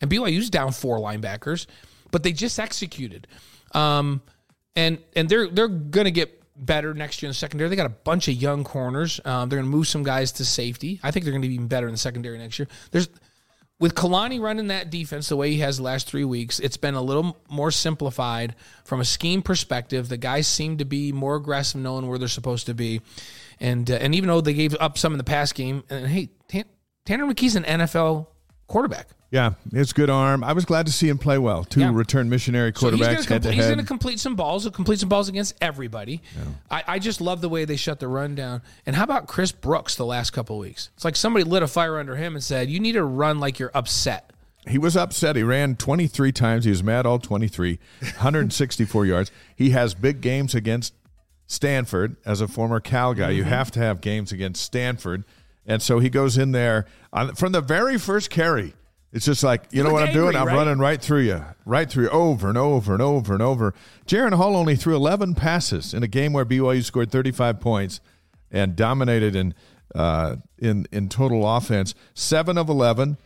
[0.00, 1.66] and BYU's down four linebackers,
[2.10, 3.26] but they just executed,
[3.72, 4.22] um,
[4.74, 7.68] and and they're they're gonna get better next year in the secondary.
[7.68, 9.20] They got a bunch of young corners.
[9.24, 10.98] Um, they're going to move some guys to safety.
[11.02, 12.68] I think they're going to be even better in the secondary next year.
[12.90, 13.08] There's
[13.78, 16.94] with Kalani running that defense the way he has the last three weeks, it's been
[16.94, 20.08] a little more simplified from a scheme perspective.
[20.08, 23.02] The guys seem to be more aggressive, knowing where they're supposed to be,
[23.60, 26.30] and uh, and even though they gave up some in the pass game, and hey,
[27.04, 28.26] Tanner McKee's an NFL
[28.66, 29.08] quarterback.
[29.30, 30.44] Yeah, it's good arm.
[30.44, 31.64] I was glad to see him play well.
[31.64, 31.90] Two yeah.
[31.92, 33.54] return missionary quarterbacks so head to head.
[33.54, 34.62] He's going to complete some balls.
[34.62, 36.22] He'll complete some balls against everybody.
[36.36, 36.44] Yeah.
[36.70, 38.62] I, I, just love the way they shut the run down.
[38.86, 40.90] And how about Chris Brooks the last couple weeks?
[40.94, 43.58] It's like somebody lit a fire under him and said, "You need to run like
[43.58, 44.32] you're upset."
[44.68, 45.36] He was upset.
[45.36, 46.64] He ran 23 times.
[46.64, 49.30] He was mad all 23, 164 yards.
[49.54, 50.92] He has big games against
[51.46, 53.28] Stanford as a former Cal guy.
[53.28, 53.36] Mm-hmm.
[53.36, 55.24] You have to have games against Stanford.
[55.66, 58.74] And so he goes in there on, from the very first carry
[59.16, 60.36] it's just like, you know what I'm doing?
[60.36, 60.54] I'm right?
[60.54, 63.72] running right through you, right through you, over and over and over and over.
[64.04, 68.00] Jaren Hall only threw 11 passes in a game where BYU scored 35 points
[68.50, 69.54] and dominated in
[69.94, 71.94] uh, in in total offense.
[72.12, 73.16] Seven of 11,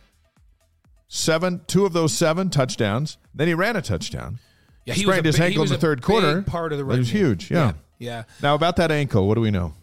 [1.09, 3.17] seven, two of those seven touchdowns.
[3.35, 4.39] Then he ran a touchdown.
[4.85, 6.41] Yeah, he sprained his big, ankle in the third quarter.
[6.43, 7.51] Part of the it was huge.
[7.51, 7.57] Yeah.
[7.57, 8.23] yeah, yeah.
[8.41, 9.73] Now about that ankle, what do we know?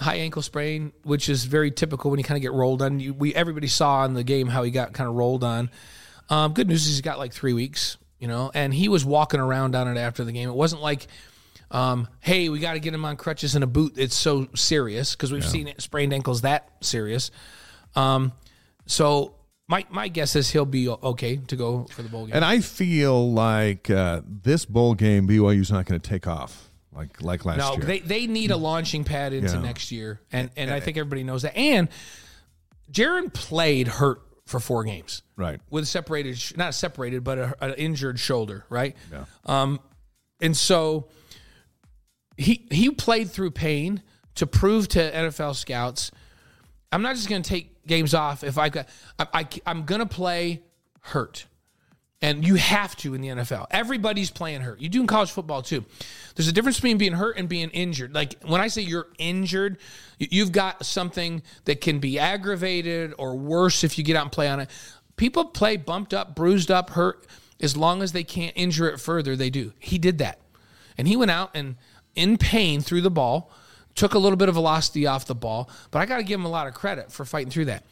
[0.00, 3.00] High ankle sprain, which is very typical when you kind of get rolled on.
[3.00, 5.70] You, we everybody saw in the game how he got kind of rolled on.
[6.30, 9.40] Um, good news is he's got like three weeks, you know, and he was walking
[9.40, 10.48] around on it after the game.
[10.48, 11.06] It wasn't like,
[11.70, 13.94] um, hey, we got to get him on crutches and a boot.
[13.96, 15.48] It's so serious because we've yeah.
[15.48, 17.30] seen sprained ankles that serious.
[17.94, 18.32] Um,
[18.86, 19.34] so
[19.68, 22.36] my my guess is he'll be okay to go for the bowl game.
[22.36, 27.22] And I feel like uh, this bowl game BYU's not going to take off like
[27.22, 27.80] like last no, year.
[27.80, 29.62] No, they they need a launching pad into yeah.
[29.62, 31.56] next year, and and I think everybody knows that.
[31.56, 31.88] And
[32.90, 35.60] Jaren played hurt for four games, right?
[35.70, 38.94] With a separated, not separated, but an injured shoulder, right?
[39.10, 39.24] Yeah.
[39.44, 39.80] Um,
[40.40, 41.08] and so
[42.36, 44.02] he he played through pain
[44.36, 46.10] to prove to NFL scouts,
[46.92, 50.00] I'm not just going to take games off if I got I, I I'm going
[50.00, 50.62] to play
[51.00, 51.46] hurt.
[52.24, 53.66] And you have to in the NFL.
[53.70, 54.80] Everybody's playing hurt.
[54.80, 55.84] You do in college football too.
[56.34, 58.14] There's a difference between being hurt and being injured.
[58.14, 59.76] Like when I say you're injured,
[60.18, 64.48] you've got something that can be aggravated or worse if you get out and play
[64.48, 64.70] on it.
[65.16, 67.26] People play bumped up, bruised up, hurt.
[67.60, 69.74] As long as they can't injure it further, they do.
[69.78, 70.38] He did that.
[70.96, 71.76] And he went out and
[72.14, 73.52] in pain threw the ball,
[73.94, 76.46] took a little bit of velocity off the ball, but I got to give him
[76.46, 77.84] a lot of credit for fighting through that.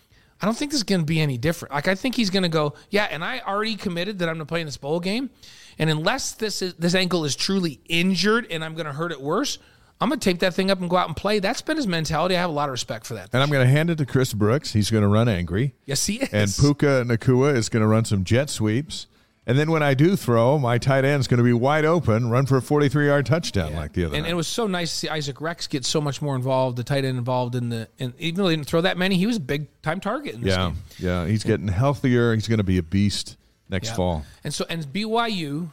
[0.43, 1.73] I don't think this is going to be any different.
[1.73, 4.47] Like I think he's going to go, yeah, and I already committed that I'm going
[4.47, 5.31] to play in this bowl game,
[5.79, 9.21] and unless this is, this ankle is truly injured and I'm going to hurt it
[9.21, 9.59] worse,
[10.01, 11.39] I'm going to take that thing up and go out and play.
[11.39, 12.37] That's been his mentality.
[12.37, 13.31] I have a lot of respect for that.
[13.33, 14.73] And I'm going to hand it to Chris Brooks.
[14.73, 15.77] He's going to run angry.
[15.87, 16.33] Yes, he is.
[16.33, 19.07] And Puka Nacua is going to run some jet sweeps.
[19.45, 22.31] And then when I do throw, my tight end is going to be wide open,
[22.31, 23.77] run for a 43 yard touchdown yeah.
[23.77, 24.31] like the other and, night.
[24.31, 27.05] it was so nice to see Isaac Rex get so much more involved, the tight
[27.05, 29.41] end involved in the, and even though he didn't throw that many, he was a
[29.41, 30.69] big time target in this yeah.
[30.69, 30.77] game.
[30.99, 32.35] Yeah, he's getting healthier.
[32.35, 33.37] He's going to be a beast
[33.69, 33.95] next yeah.
[33.97, 34.25] fall.
[34.45, 35.71] And so, and BYU,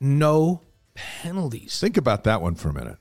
[0.00, 0.62] no
[0.94, 1.78] penalties.
[1.80, 2.96] Think about that one for a minute.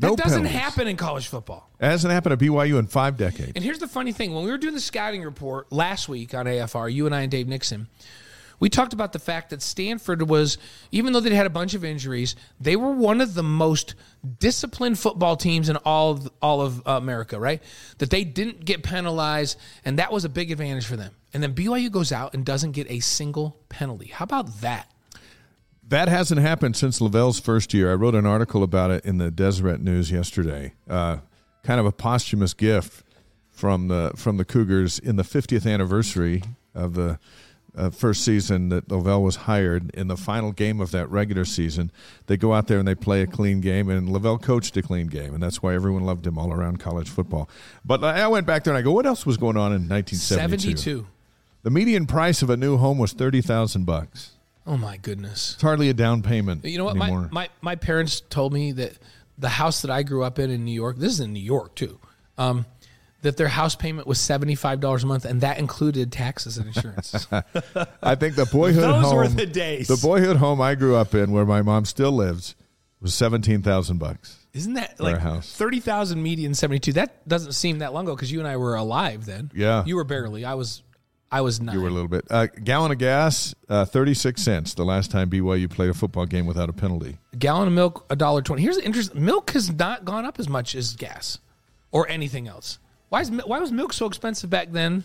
[0.00, 0.60] No that doesn't penalties.
[0.60, 1.70] happen in college football.
[1.78, 3.52] It hasn't happened at BYU in five decades.
[3.54, 6.46] And here's the funny thing: when we were doing the scouting report last week on
[6.46, 7.86] AFR, you and I and Dave Nixon,
[8.60, 10.58] we talked about the fact that Stanford was,
[10.92, 13.94] even though they had a bunch of injuries, they were one of the most
[14.38, 17.62] disciplined football teams in all of, all of America, right?
[17.98, 21.12] That they didn't get penalized, and that was a big advantage for them.
[21.32, 24.08] And then BYU goes out and doesn't get a single penalty.
[24.08, 24.92] How about that?
[25.88, 27.90] That hasn't happened since LaVell's first year.
[27.90, 30.74] I wrote an article about it in the Deseret News yesterday.
[30.88, 31.18] Uh,
[31.64, 33.04] kind of a posthumous gift
[33.50, 36.42] from the from the Cougars in the 50th anniversary
[36.74, 37.18] of the
[37.76, 41.90] uh, first season that LaVell was hired, in the final game of that regular season,
[42.26, 45.06] they go out there and they play a clean game, and LaVell coached a clean
[45.06, 47.48] game, and that's why everyone loved him all around college football.
[47.84, 50.76] But I went back there and I go, what else was going on in 1972?
[50.76, 51.06] 72.
[51.62, 54.32] The median price of a new home was thirty thousand bucks.
[54.66, 55.54] Oh my goodness.
[55.54, 56.64] It's hardly a down payment.
[56.64, 56.96] You know what?
[56.96, 58.98] My, my my parents told me that
[59.36, 61.74] the house that I grew up in in New York, this is in New York
[61.74, 61.98] too,
[62.38, 62.64] um,
[63.22, 66.66] that their house payment was seventy five dollars a month, and that included taxes and
[66.68, 67.26] insurance.
[68.02, 69.02] I think the boyhood home.
[69.02, 69.88] Those home, were the days.
[69.88, 72.54] the boyhood home I grew up in, where my mom still lives,
[73.00, 74.38] was seventeen thousand bucks.
[74.52, 75.54] Isn't that a like house.
[75.54, 76.92] thirty thousand median seventy two?
[76.94, 79.50] That doesn't seem that long ago because you and I were alive then.
[79.54, 79.84] Yeah.
[79.84, 80.44] you were barely.
[80.44, 80.82] I was.
[81.32, 81.76] I was nine.
[81.76, 82.24] You were a little bit.
[82.28, 84.74] A uh, gallon of gas, uh, thirty six cents.
[84.74, 87.18] The last time BYU played a football game without a penalty.
[87.38, 88.62] gallon of milk a dollar twenty.
[88.62, 91.38] Here's the interest: milk has not gone up as much as gas
[91.92, 92.80] or anything else.
[93.10, 95.04] Why is why was milk so expensive back then?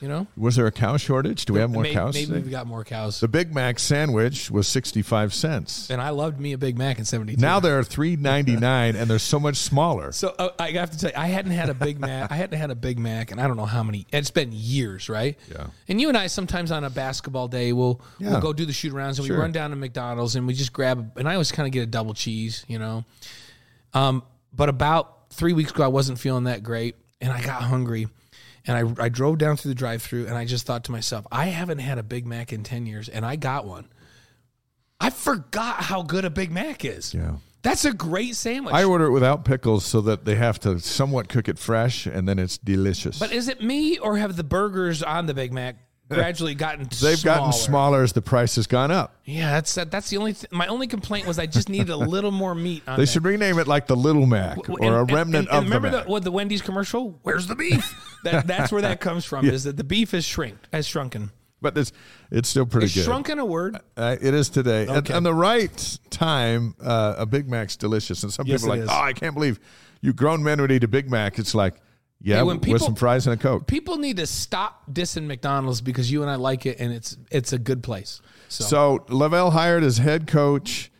[0.00, 1.44] You know, Was there a cow shortage?
[1.44, 2.14] Do we have more maybe, cows?
[2.14, 3.18] maybe we got more cows.
[3.18, 5.90] the Big Mac sandwich was sixty five cents.
[5.90, 7.40] and I loved me a Big Mac in '72.
[7.40, 10.12] Now they're three ninety nine, and they're so much smaller.
[10.12, 12.30] so uh, I have to tell you, I hadn't had a Big Mac.
[12.30, 14.06] I hadn't had a Big Mac, and I don't know how many.
[14.12, 15.36] It's been years, right?
[15.50, 15.66] Yeah.
[15.88, 18.30] And you and I sometimes on a basketball day, we'll Yeah.
[18.30, 19.34] we'll go do the shoot arounds, and Sure.
[19.34, 21.10] we run down to McDonald's, and we just grab.
[21.18, 23.04] And I always kind of get a double cheese, you know.
[23.94, 24.22] Um,
[24.54, 28.08] but about three weeks ago, I wasn't feeling that great, and I got hungry.
[28.66, 31.26] And I, I drove down through the drive through and I just thought to myself,
[31.32, 33.86] I haven't had a Big Mac in 10 years and I got one.
[35.00, 37.14] I forgot how good a Big Mac is.
[37.14, 37.36] Yeah.
[37.62, 38.74] That's a great sandwich.
[38.74, 42.28] I order it without pickles so that they have to somewhat cook it fresh, and
[42.28, 43.18] then it's delicious.
[43.18, 45.76] but is it me or have the burgers on the Big Mac
[46.08, 47.38] gradually gotten They've smaller?
[47.38, 49.14] gotten smaller as the price has gone up.
[49.24, 52.30] Yeah, that's that's the only th- my only complaint was I just needed a little
[52.30, 55.48] more meat on They should rename it like the Little Mac or And- a remnant
[55.48, 56.04] and- and of the remember Mac.
[56.06, 57.18] the, what the Wendy's commercial?
[57.22, 57.94] Where's the beef?
[58.24, 59.44] that, that's where that comes from.
[59.46, 61.30] Is that the beef is shrink has shrunken?
[61.60, 61.90] but it's
[62.30, 63.04] it's still pretty Is good.
[63.04, 63.78] shrunken a word?
[63.96, 64.82] Uh, it is today.
[64.84, 65.12] At, Okay.
[65.14, 68.22] on the right time, uh, a Big Mac's delicious.
[68.22, 68.94] And some Yes, people are it like, is.
[68.96, 69.58] oh, I can't believe
[70.00, 71.36] you grown men would eat a Big Mac.
[71.36, 71.74] It's like,
[72.20, 73.66] yeah, when with people- some fries and a Coke.
[73.66, 77.52] People need to stop dissing McDonald's because you and I like it and it's it's
[77.52, 78.20] a good place.
[78.48, 80.90] So, So LaVell hired as head coach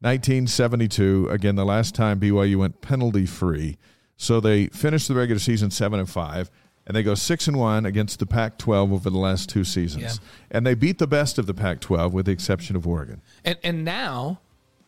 [0.00, 1.28] 1972.
[1.30, 3.78] Again, the last time BYU went penalty free.
[4.16, 6.50] So they finished the regular season seven and five,
[6.86, 10.02] and they go six and one against the Pac-12 over the last two seasons.
[10.02, 10.28] Yeah.
[10.50, 13.20] And they beat the best of the Pac-12 with the exception of Oregon.
[13.44, 14.40] and and now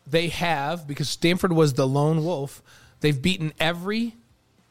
[0.06, 2.62] they have because Stanford was the lone wolf.
[3.00, 4.16] They've beaten every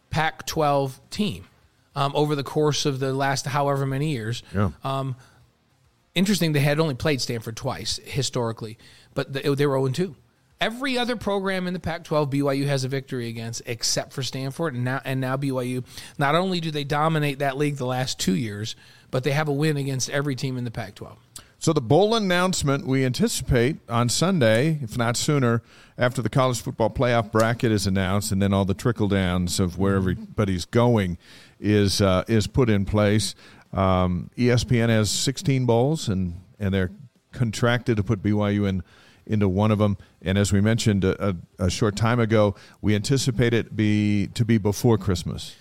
[0.09, 1.47] Pac-12 team
[1.95, 4.43] um, over the course of the last however many years.
[4.53, 4.71] Yeah.
[6.15, 8.77] interesting they had only played Stanford twice historically,
[9.13, 10.15] but they, they were 0 2.
[10.59, 14.83] Every other program in the Pac-12, BYU has a victory against, except for Stanford, and
[14.83, 15.85] now and now BYU.
[16.17, 18.75] Not only do they dominate that league the last two years,
[19.11, 21.15] but they have a win against every team in the Pac-12.
[21.59, 25.63] So the bowl announcement we anticipate on Sunday, if not sooner,
[25.97, 29.77] after the college football playoff bracket is announced, and then all the trickle downs of
[29.77, 31.17] where everybody's going
[31.59, 33.33] is uh, is put in place.
[33.73, 36.91] Um, ESPN has 16 bowls, and and they're
[37.31, 38.83] contracted to put BYU in
[39.25, 39.97] into one of them.
[40.21, 44.45] And as we mentioned a, a, a short time ago, we anticipate it be to
[44.45, 45.55] be before Christmas.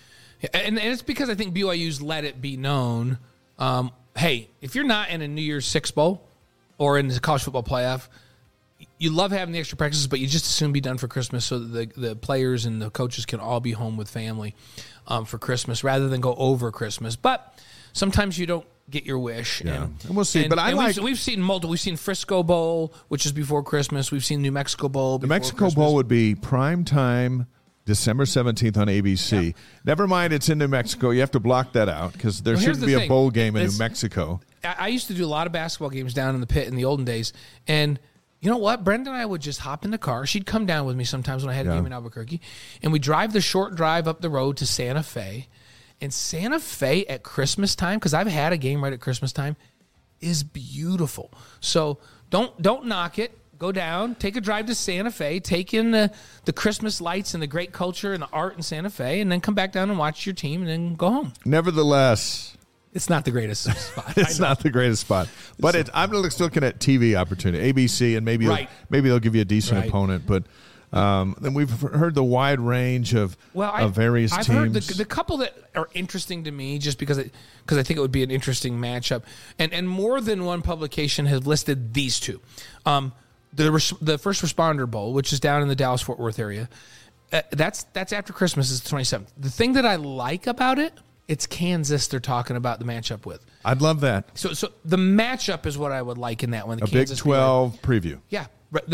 [0.53, 3.17] And, and it's because I think BYU's let it be known.
[3.57, 6.21] Um, hey, if you're not in a New Year's Six bowl
[6.77, 8.07] or in the college football playoff,
[8.99, 11.45] you love having the extra practices, but you just as soon be done for Christmas
[11.45, 14.55] so that the, the players and the coaches can all be home with family
[15.07, 17.15] um, for Christmas rather than go over Christmas.
[17.15, 17.57] But
[17.93, 19.63] sometimes you don't get your wish.
[19.63, 19.83] Yeah.
[19.85, 20.47] And, And we'll see.
[20.47, 21.71] But I we've- like- we've, seen multiple.
[21.71, 24.11] We've seen Frisco Bowl, which is before Christmas.
[24.11, 25.17] We've seen New Mexico Bowl.
[25.19, 27.47] The Mexico Bowl would be prime time
[27.87, 29.55] December 17th on ABC.
[29.85, 31.09] Never mind, it's in New Mexico.
[31.09, 33.55] You have to block that out because there Well, shouldn't the be a bowl game
[33.55, 34.39] in It's- New Mexico.
[34.63, 36.75] I I used to do a lot of basketball games down in the pit in
[36.75, 37.31] the olden days,
[37.67, 37.99] and
[38.41, 38.83] you know what?
[38.83, 40.25] Brenda and I would just hop in the car.
[40.27, 41.75] She'd come down with me sometimes when I had a Yeah.
[41.77, 42.41] game in Albuquerque,
[42.83, 45.47] and we'd drive the short drive up the road to Santa Fe.
[46.01, 49.55] And Santa Fe at Christmas time, because I've had a game right at Christmas time,
[50.19, 51.31] is beautiful.
[51.61, 53.37] So don't don't knock it.
[53.59, 56.11] Go down, take a drive to Santa Fe, take in the,
[56.45, 59.41] the Christmas lights and the great culture and the art in Santa Fe, and then
[59.41, 61.33] come back down and watch your team and then go home.
[61.43, 62.55] Nevertheless,
[62.93, 64.13] It's not the greatest spot.
[64.15, 65.27] It's not the greatest spot,
[65.59, 68.69] but it, I'm looking at TV opportunity, ABC, and maybe Right.
[68.91, 69.89] maybe they'll give you a decent Right.
[69.89, 70.25] opponent.
[70.27, 70.43] But
[70.95, 74.57] um, then we've heard the wide range of well, I, of various I've teams.
[74.57, 77.97] heard the, the couple that are interesting to me, just because it, because I think
[77.97, 79.23] it would be an interesting matchup,
[79.57, 82.39] and and more than one publication has listed these two.
[82.85, 83.13] Um,
[83.57, 86.69] the res- the first responder bowl, which is down in the Dallas Fort Worth area,
[87.33, 88.71] uh, that's that's after Christmas.
[88.71, 89.31] Is the twenty seventh.
[89.37, 90.93] The thing that I like about it,
[91.27, 92.07] it's Kansas.
[92.07, 93.43] They're talking about the matchup with.
[93.65, 94.37] I'd love that.
[94.37, 96.77] So, so the matchup is what I would like in that one.
[96.77, 98.19] The A Kansas Big 12 preview.
[98.29, 98.45] Yeah,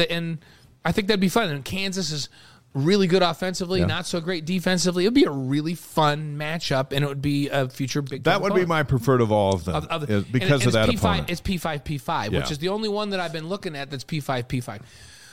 [0.10, 0.40] and
[0.84, 1.50] I think that'd be fun.
[1.50, 2.30] And Kansas is
[2.74, 3.86] really good offensively, Yeah.
[3.86, 5.06] not so great defensively.
[5.06, 8.24] It'd be a really fun matchup, and it would be a future Big.
[8.24, 10.74] That 12 would be my preferred of all of them Of- of- because and of
[10.74, 11.30] that it's P5, opponent.
[11.30, 13.90] It's P five P five, which is the only one that I've been looking at
[13.92, 14.82] that's P five P five.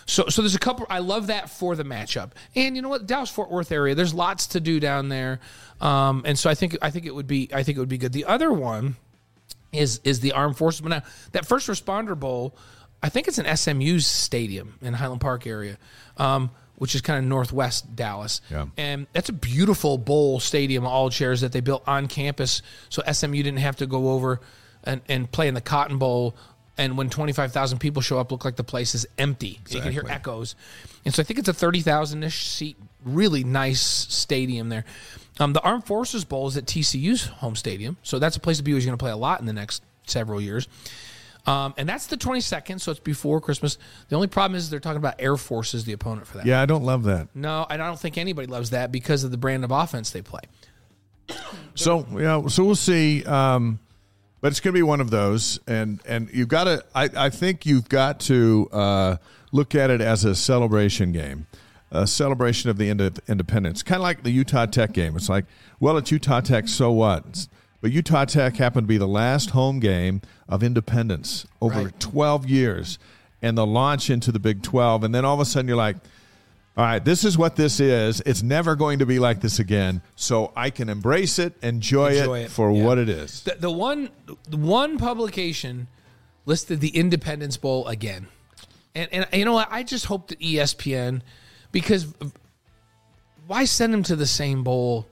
[0.07, 0.87] So, so there's a couple.
[0.90, 3.94] I love that for the matchup, and you know what, Dallas Fort Worth area.
[3.94, 5.38] There's lots to do down there,
[5.81, 7.98] um, and so I think I think it would be I think it would be
[7.98, 8.12] good.
[8.12, 8.96] The other one
[9.72, 10.81] is is the armed forces.
[10.81, 12.57] But now that first responder bowl,
[13.03, 15.79] I think it's an SMU's stadium in Highland Park area,
[16.16, 16.50] um,
[16.81, 18.40] which is kind of northwest Dallas.
[18.51, 18.64] Yeah.
[18.79, 23.43] And that's a beautiful bowl stadium, all chairs that they built on campus, so SMU
[23.43, 24.40] didn't have to go over
[24.83, 26.35] and, and play in the Cotton Bowl.
[26.79, 29.61] And when twenty five thousand people show up, look like the place is empty.
[29.66, 30.55] So you can hear echoes,
[31.05, 34.87] and so I think it's a thirty thousand ish seat, really nice stadium there.
[35.38, 38.62] Um, the Armed Forces Bowl is at TCU's home stadium, so that's a place to
[38.62, 38.73] be.
[38.73, 40.66] Who's going to play a lot in the next several years.
[41.46, 43.79] Um, and that's the 22nd, so it's before Christmas.
[44.09, 46.46] The only problem is they're talking about Air Force as the opponent for that.
[46.46, 47.29] yeah, I don't love that.
[47.35, 50.22] No, and I don't think anybody loves that because of the brand of offense they
[50.22, 50.42] play.
[51.76, 53.24] So yeah, so we'll see.
[53.24, 53.79] Um,
[54.42, 56.85] but it's going to be one of those, and and you've got to.
[56.94, 59.16] I, I think you've got to uh,
[59.53, 61.46] look at it as a celebration game,
[61.90, 65.16] a celebration of the ind- independence, kind of like the Utah Tech game.
[65.16, 65.46] It's like,
[65.79, 67.20] well, it's Utah Tech, so what?
[67.20, 67.48] It's-
[67.81, 72.01] But Utah Tech happened to be the last home game of independence over Right.
[72.01, 72.99] 12 years,
[73.40, 75.97] and the launch into the Big 12, and then all of a sudden you're like.
[76.77, 78.23] All right, this is what this is.
[78.25, 80.01] It's never going to be like this again.
[80.14, 82.85] So I can embrace it, enjoy, Enjoy it, it, for yeah.
[82.85, 83.43] what it is.
[83.43, 84.09] The, the one
[84.49, 85.88] the one publication
[86.47, 88.29] listed the Independence Bowl again,
[88.95, 89.69] and and you know what?
[89.71, 91.23] I just hope that ESPN
[91.73, 92.14] because
[93.47, 95.07] why send them to the same bowl,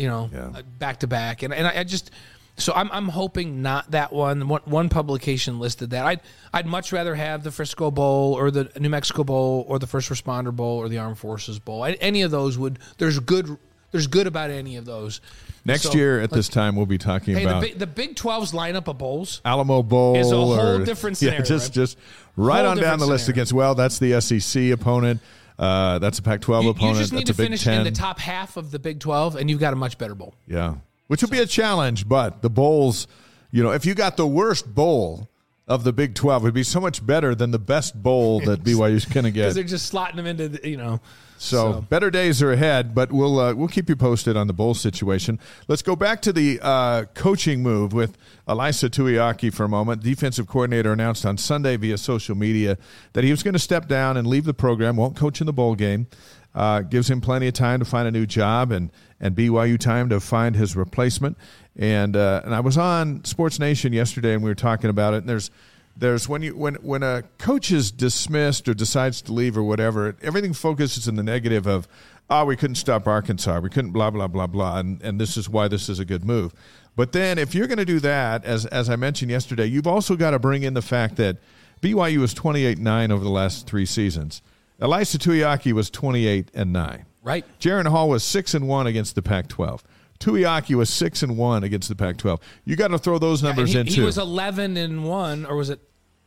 [0.00, 0.50] you know, Yeah.
[0.58, 1.42] uh, back to back?
[1.42, 2.10] And and I, I just
[2.56, 4.48] so I'm I'm hoping not that one.
[4.48, 6.04] One one publication listed that.
[6.06, 6.20] I'd
[6.52, 10.10] I'd much rather have the Frisco Bowl or the New Mexico Bowl or the First
[10.10, 11.84] Responder Bowl or the Armed Forces Bowl.
[12.00, 13.56] Any of those would there's good
[13.92, 15.20] there's good about any of those.
[15.64, 18.14] Next So, year at this time, we'll be talking Hey, the about big, the Big
[18.16, 19.40] 12's lineup of bowls.
[19.44, 20.16] Alamo Bowl.
[20.16, 21.74] Is a whole or- different Yeah, scenario, just right?
[21.74, 21.98] just
[22.36, 23.36] right Whole on down the list scenario.
[23.38, 23.52] against.
[23.52, 25.20] Well, that's the SEC opponent.
[25.60, 27.78] Uh, that's a Pac-12 You, you just need that's to finish Ten.
[27.78, 30.34] in the top half of the Big 12, and you've got a much better bowl.
[30.46, 30.76] Yeah,
[31.08, 32.08] which will be a challenge.
[32.08, 33.06] But the bowls,
[33.50, 35.28] you know, if you got the worst bowl
[35.70, 39.04] of the Big 12, it'd be so much better than the best bowl that BYU's
[39.06, 39.42] going to get.
[39.42, 41.00] Because they're just slotting them into, the, you know.
[41.38, 44.52] So, So- better days are ahead, but we'll uh, we'll keep you posted on the
[44.52, 45.38] bowl situation.
[45.68, 50.02] Let's go back to the uh, coaching move with Ilaisa Tuiaki for a moment.
[50.02, 52.76] Defensive coordinator announced on Sunday via social media
[53.14, 54.96] that he was going to step down and leave the program.
[54.96, 56.08] Won't coach in the bowl game.
[56.52, 60.08] Uh, gives him plenty of time to find a new job and and BYU time
[60.10, 61.38] to find his replacement.
[61.76, 65.18] And uh, and I was on Sports Nation yesterday and we were talking about it.
[65.18, 65.50] And there's
[65.96, 70.16] there's when you when when a coach is dismissed or decides to leave or whatever,
[70.22, 71.86] everything focuses in the negative of,
[72.28, 75.48] oh, we couldn't stop Arkansas, we couldn't blah blah blah blah, and and this is
[75.48, 76.52] why this is a good move.
[76.96, 80.16] But then if you're going to do that, as as I mentioned yesterday, you've also
[80.16, 81.36] got to bring in the fact that
[81.80, 84.42] BYU was 28 nine over the last three seasons.
[84.80, 87.04] Ilaisa Tuiaki was 28 and nine.
[87.22, 87.44] Right.
[87.60, 89.82] Jaren Hall was six and one against the Pac-12.
[90.20, 92.40] Tuiaki was six and one against the Pac-12.
[92.64, 94.04] You got to throw those numbers he, in he too.
[94.04, 95.80] was 11 and 1, or was it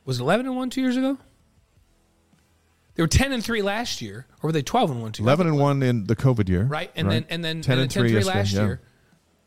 [0.03, 1.17] was it 11 and 1 two years ago?
[2.95, 5.47] They were 10 and 3 last year, or were they 12 and 1 two 11
[5.47, 6.63] and 1 in the COVID year.
[6.63, 8.61] Right, and then and then 10 and and then 10 3 3 last yeah.
[8.63, 8.81] year.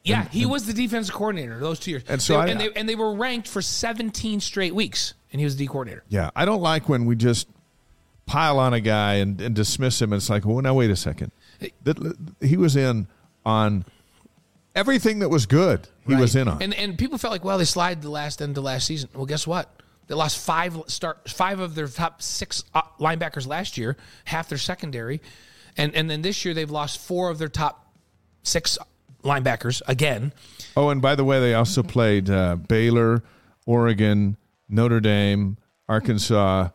[0.04, 2.04] Yeah, he was the defensive coordinator those two years.
[2.08, 5.40] And so they, I- and they and they were ranked for 17 straight weeks, and
[5.40, 6.04] he was the D coordinator.
[6.08, 7.48] Yeah, I don't like when we just
[8.26, 10.12] pile on a guy and, and dismiss him.
[10.12, 11.32] It's like, well, now wait a second.
[11.82, 13.08] That- He was in
[13.44, 13.84] on
[14.76, 15.88] everything that was good.
[16.06, 16.20] He Right.
[16.20, 16.62] was in on.
[16.62, 19.08] And and people felt like, well, they slide the last end of last season.
[19.14, 19.72] Well, guess what?
[20.06, 24.58] They lost five start five of their top six uh, linebackers last year, half their
[24.58, 25.20] secondary,
[25.76, 27.92] and and then this year they've lost four of their top
[28.44, 28.78] six
[29.24, 30.32] linebackers again.
[30.76, 33.24] oh, and by the way, they also played uh, Baylor,
[33.66, 34.36] Oregon,
[34.68, 35.56] Notre Dame,
[35.88, 36.68] Arkansas,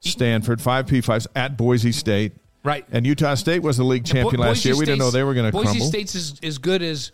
[0.00, 2.32] Stanford, five P fives at Boise State.
[2.64, 2.84] Right.
[2.90, 4.76] And Utah State was the league champion Bo- last year.
[4.76, 5.86] We didn't know they were going to Boise crumble.
[5.86, 7.12] State's is as good as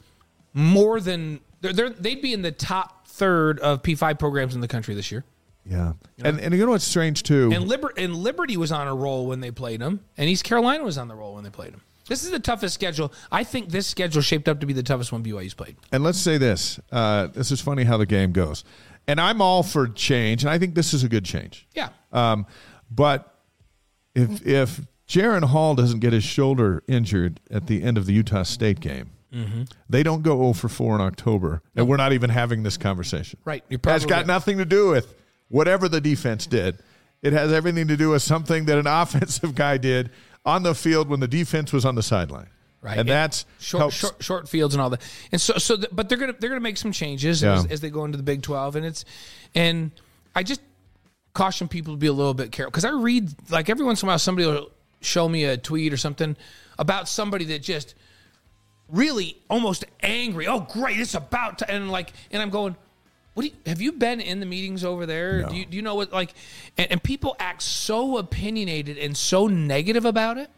[0.55, 4.61] more than they're, they're they'd be in the top third of P five programs in
[4.61, 5.25] the country this year.
[5.65, 5.93] yeah.
[6.25, 7.51] And and you know what's strange too?
[7.53, 10.85] And Liber- and Liberty was on a roll when they played them, and East Carolina
[10.85, 11.83] was on the roll when they played them.
[12.09, 13.13] This is the toughest schedule.
[13.31, 15.77] I think this schedule shaped up to be the toughest one BYU's played.
[15.93, 18.65] And let's say this: uh, this is funny how the game goes.
[19.07, 21.67] And I'm all for change, and I think this is a good change.
[21.75, 21.91] Yeah.
[22.13, 22.47] Um,
[22.91, 23.37] but
[24.15, 28.43] if if Jaren Hall doesn't get his shoulder injured at the end of the Utah
[28.43, 29.63] State game, Mm-hmm.
[29.89, 33.39] They don't go 0 for 4 in October, and we're not even having this conversation.
[33.45, 33.65] Right.
[33.69, 35.15] You're Has got nothing to do with
[35.49, 36.79] whatever the defense did.
[37.23, 40.11] It has everything to do with something that an offensive guy did
[40.45, 42.49] on the field when the defense was on the sideline.
[42.83, 42.99] Right.
[42.99, 45.03] And that's short, short, short fields and all that.
[45.31, 47.91] And so, so, th- but they're gonna they're gonna make some changes as, as they
[47.91, 49.05] go into the Big Twelve, and it's,
[49.55, 49.93] and
[50.35, 50.61] I just
[51.33, 54.09] caution people to be a little bit careful because I read like every once in
[54.09, 54.71] a while somebody will
[55.01, 56.37] show me a tweet or something
[56.77, 57.95] about somebody that just
[58.93, 60.47] really almost angry.
[60.47, 61.01] Oh, great!
[61.01, 62.77] It's about to, and like, and I'm going.
[63.35, 65.45] What do you, have you been in the meetings over there?
[65.45, 66.35] Do, you, do you know what like?
[66.77, 70.51] And, and people act so opinionated and so negative about it.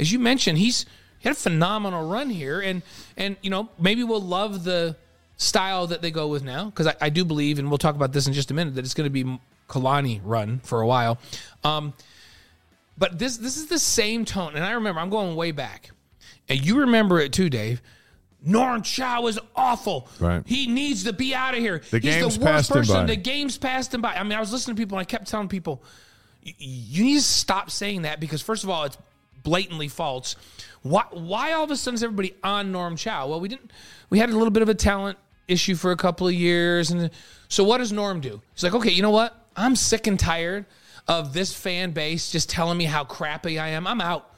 [0.00, 0.84] As you mentioned, he's
[1.20, 2.82] he had a phenomenal run here, and
[3.16, 4.96] and you know maybe we'll love the
[5.36, 8.12] style that they go with now because I, I do believe, and we'll talk about
[8.12, 11.18] this in just a minute, that it's going to be Kalani run for a while.
[11.62, 11.94] Um,
[12.96, 15.90] but this this is the same tone, and I remember I'm going way back,
[16.48, 17.82] and you remember it too, Dave.
[18.40, 20.08] Norm Chow is awful.
[20.20, 20.42] Right.
[20.46, 21.82] He needs to be out of here.
[21.90, 22.94] The He's game's the worst passed him person.
[22.94, 23.06] by.
[23.06, 24.14] The game's passed him by.
[24.14, 25.82] I mean, I was listening to people and I kept telling people,
[26.42, 28.96] you need to stop saying that because first of all, it's
[29.42, 30.36] blatantly false.
[30.82, 33.26] Why, why all of a sudden is everybody on Norm Chow?
[33.28, 33.72] Well, we didn't.
[34.08, 35.18] We had a little bit of a talent
[35.48, 37.10] issue for a couple of years, and
[37.48, 38.40] so what does Norm do?
[38.54, 39.48] He's like, okay, you know what?
[39.56, 40.66] I'm sick and tired
[41.08, 43.86] of this fan base just telling me how crappy I am.
[43.86, 44.32] I'm out.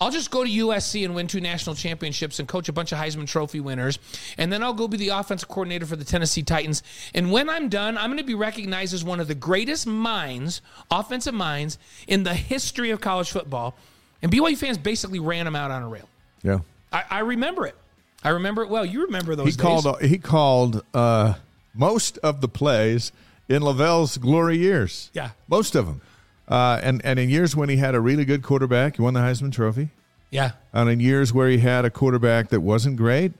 [0.00, 2.98] I'll just go to USC and win two national championships and coach a bunch of
[2.98, 3.98] Heisman Trophy winners.
[4.36, 6.82] And then I'll go be the offensive coordinator for the Tennessee Titans.
[7.14, 10.60] And when I'm done, I'm going to be recognized as one of the greatest minds,
[10.90, 11.78] offensive minds,
[12.08, 13.76] in the history of college football.
[14.20, 16.08] And BYU fans basically ran him out on a rail.
[16.42, 16.58] yeah.
[16.92, 17.74] I, I remember it.
[18.22, 18.84] I remember it well.
[18.84, 19.60] You remember those He days.
[19.60, 21.34] called he called uh,
[21.74, 23.10] most of the plays
[23.48, 25.10] in LaVell's glory years.
[25.12, 25.30] Yeah.
[25.48, 26.00] Most of them.
[26.48, 29.20] Uh, and, and in years when he had a really good quarterback, he won the
[29.20, 29.88] Heisman Trophy.
[30.30, 30.52] yeah.
[30.72, 33.32] And in years where he had a quarterback that wasn't great,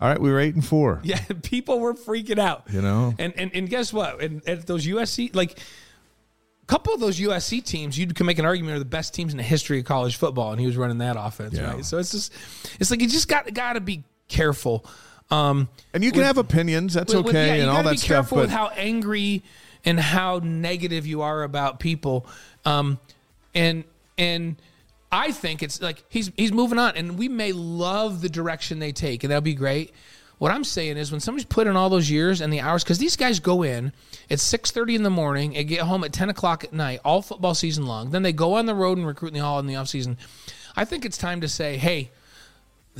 [0.00, 1.00] all right, we were eight and four.
[1.04, 2.64] Yeah, people were freaking out.
[2.70, 3.14] You know?
[3.18, 4.22] And and, and guess what?
[4.22, 5.58] And at those USC like
[6.62, 9.32] a couple of those USC teams, you can make an argument are the best teams
[9.32, 11.72] in the history of college football, and he was running that offense, Yeah.
[11.74, 11.84] right?
[11.84, 12.32] So it's just
[12.78, 14.86] it's like you just got got to be careful.
[15.30, 16.94] Um, And you can have opinions.
[16.94, 18.08] That's with- with- okay yeah, you and all that be stuff.
[18.08, 19.42] careful But with how angry
[19.84, 22.26] and how negative you are about people.
[22.64, 22.98] Um,
[23.54, 23.84] and
[24.16, 24.56] and
[25.10, 28.92] I think it's like he's he's moving on, and we may love the direction they
[28.92, 29.92] take, and that'll be great.
[30.38, 32.98] What I'm saying is, when somebody's put in all those years and the hours, because
[32.98, 33.92] these guys go in
[34.30, 37.54] at 6:30 in the morning and get home at 10 o'clock at night, all football
[37.54, 38.10] season long.
[38.10, 40.16] Then they go on the road and recruit in the hall in the offseason.
[40.76, 42.10] I think it's time to say, hey,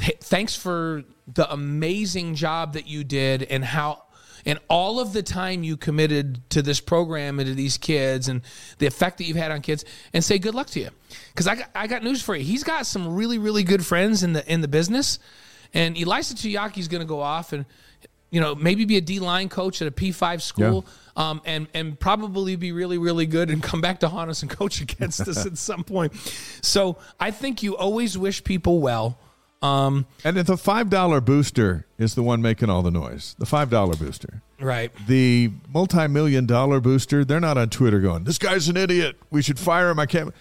[0.01, 4.03] hey, thanks for the amazing job that you did and how
[4.49, 8.41] and all of the time you committed to this program and to these kids and
[8.79, 9.85] the effect that you've had on kids
[10.15, 10.89] and say good luck to you.
[11.29, 12.43] Because I got, I got news for you.
[12.43, 15.19] He's got some really really good friends in the in the business.
[15.75, 17.67] And Ilaisa Tuiaki is going to go off and
[18.31, 22.01] you know maybe be a D line coach at a P5 school um, and and
[22.01, 25.45] probably be really really good and come back to haunt us and coach against us
[25.45, 26.15] at some point.
[26.63, 29.19] So I think you always wish people well
[29.63, 33.47] um, and if the five dollar booster is the one making all the noise, the
[33.47, 34.43] five dollar booster.
[34.61, 39.17] right The multi million dollar booster, they're not on Twitter going, "This guy's an idiot.
[39.31, 40.33] We should fire him." I can't.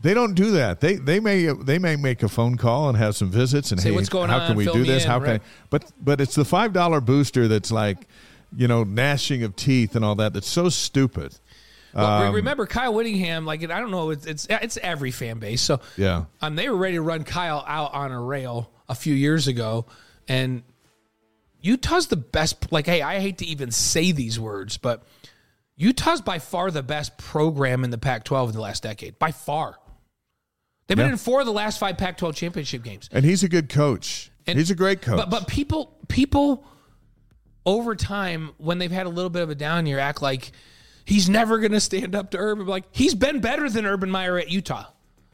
[0.00, 0.80] They don't do that.
[0.80, 3.88] They they may they may make a phone call and have some visits and Say,
[3.90, 4.46] hey, "What's going how on?
[4.48, 5.02] can we Fill do this?
[5.04, 5.28] in," how can?
[5.28, 5.40] right.
[5.40, 5.44] I?
[5.70, 8.06] But but it's the five dollar booster that's like,
[8.56, 10.32] you know, gnashing of teeth and all that.
[10.34, 11.34] That's so stupid.
[11.94, 13.44] Well, re- remember Kyle Whittingham?
[13.46, 15.60] Like I don't know, it's it's it's every fan base.
[15.62, 16.24] So Yeah.
[16.40, 19.86] um, they were ready to run Kyle out on a rail a few years ago,
[20.28, 20.62] and
[21.60, 22.70] Utah's the best.
[22.72, 25.02] Like, hey, I hate to even say these words, but
[25.76, 29.78] Utah's by far the best program in the Pac-12 in the last decade, by far.
[30.86, 31.12] They've been Yeah.
[31.12, 33.08] in four of the last five Pac-12 championship games.
[33.12, 34.30] And he's a good coach.
[34.46, 35.16] And- he's a great coach.
[35.18, 36.64] But but people people
[37.66, 40.52] over time when they've had a little bit of a down year act like
[41.08, 42.66] he's never going to stand up to Urban.
[42.66, 44.84] Like he's been better than Urban Meyer at Utah.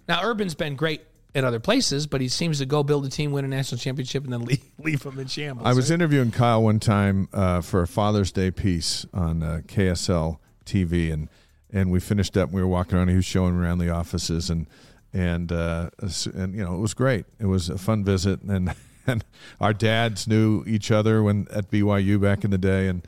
[0.09, 1.03] Now Urban's been great
[1.35, 4.23] at other places, but he seems to go build a team, win a national championship,
[4.23, 5.67] and then leave, leave them in shambles.
[5.67, 10.39] I was interviewing Kyle one time uh, for a Father's Day piece on uh, KSL
[10.65, 11.29] TV, and
[11.73, 12.51] and we finished up.
[12.51, 13.09] and We were walking around.
[13.09, 14.69] He was showing around the offices, and
[15.13, 15.91] and uh,
[16.35, 17.27] and you know it was great.
[17.41, 18.73] It was a fun visit, and
[19.07, 19.25] and
[19.61, 23.05] our dads knew each other when at BYU back in the day, and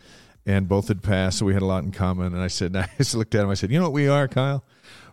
[0.47, 2.33] and both had passed, so we had a lot in common.
[2.33, 3.51] And I said, and I just looked at him.
[3.51, 4.65] I said, you know what we are, Kyle.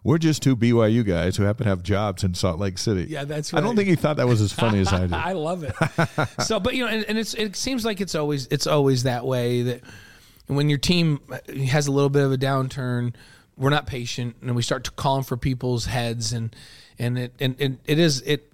[0.06, 3.06] We're just two BYU guys who happen to have jobs in Salt Lake City.
[3.10, 3.60] Yeah, that's Right.
[3.60, 5.14] I don't think he thought that was as funny as I did.
[5.14, 5.74] I love it.
[6.44, 9.26] so, but you know, and, and it's it seems like it's always it's always that
[9.26, 9.82] way that
[10.48, 11.22] when your team
[11.70, 13.16] has a little bit of a downturn,
[13.58, 16.54] we're not patient and we start to calling for people's heads and
[17.00, 18.52] and it and, and it is it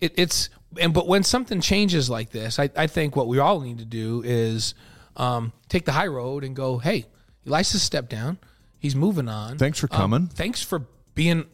[0.00, 0.48] it, it's
[0.80, 3.84] and but when something changes like this, I, I think what we all need to
[3.84, 4.74] do is
[5.16, 7.06] um, take the high road and go, hey,
[7.46, 8.38] Ilaisa stepped down.
[8.78, 9.58] He's moving on.
[9.58, 10.26] Thanks for Um, coming.
[10.28, 11.46] thanks for being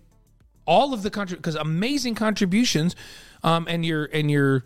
[0.66, 2.94] all of the country because amazing contributions,
[3.42, 4.64] um, and your and your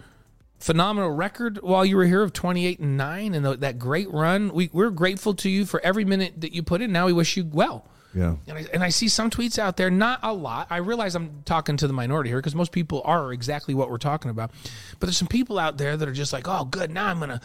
[0.59, 4.51] phenomenal record while you were here of 28 and 9 and the, that great run
[4.55, 7.37] we, we're grateful to you for every minute that you put in now we wish
[7.37, 8.37] you well yeah.
[8.49, 10.69] and I, and I see some tweets out there, not a lot.
[10.71, 13.99] I realize I'm talking to the minority here because most people are exactly what we're
[13.99, 14.53] talking about.
[15.01, 16.93] But there's some people out there that are just like, oh, good.
[16.93, 17.41] Now I'm gonna,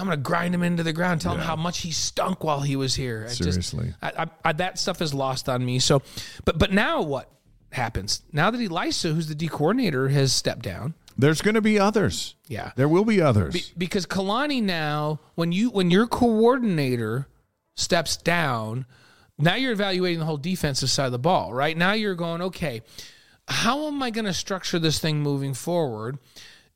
[0.00, 2.74] I'm gonna grind him into the ground, tell him how much he stunk while he
[2.76, 3.24] was here.
[3.26, 3.94] I just- Seriously.
[4.02, 5.78] I, I, I, that stuff is lost on me.
[5.78, 6.02] So,
[6.44, 7.30] but but now what
[7.72, 8.22] happens?
[8.32, 10.94] Now that Ilaisa, who's the D coordinator, has stepped down.
[11.18, 12.34] There's going to be others.
[12.48, 12.72] Yeah.
[12.76, 13.72] There will be others.
[13.76, 17.28] because Kalani now, when you when your coordinator
[17.76, 18.86] steps down,
[19.38, 21.76] now you're evaluating the whole defensive side of the ball, right?
[21.76, 22.80] Now you're going, okay,
[23.48, 26.18] how am I going to structure this thing moving forward?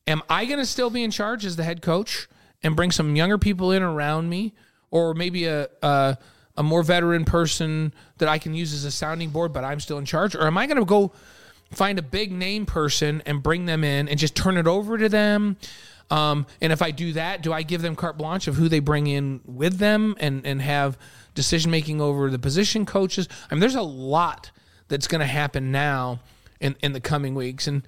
[0.06, 2.28] Am I going to still be in charge as the head coach
[2.64, 4.54] and bring some younger people in around me,
[4.90, 6.18] or maybe a, a
[6.56, 9.98] a more veteran person that I can use as a sounding board, but I'm still
[9.98, 11.12] in charge, or am I going to go
[11.72, 15.08] find a big name person and bring them in and just turn it over to
[15.08, 15.56] them?
[16.10, 18.78] Um, and if I do that, do I give them carte blanche of who they
[18.78, 20.98] bring in with them and and have
[21.34, 23.28] decision making over the position coaches?
[23.50, 24.50] I mean, there's a lot
[24.88, 26.20] that's going to happen now
[26.60, 27.82] in in the coming weeks, and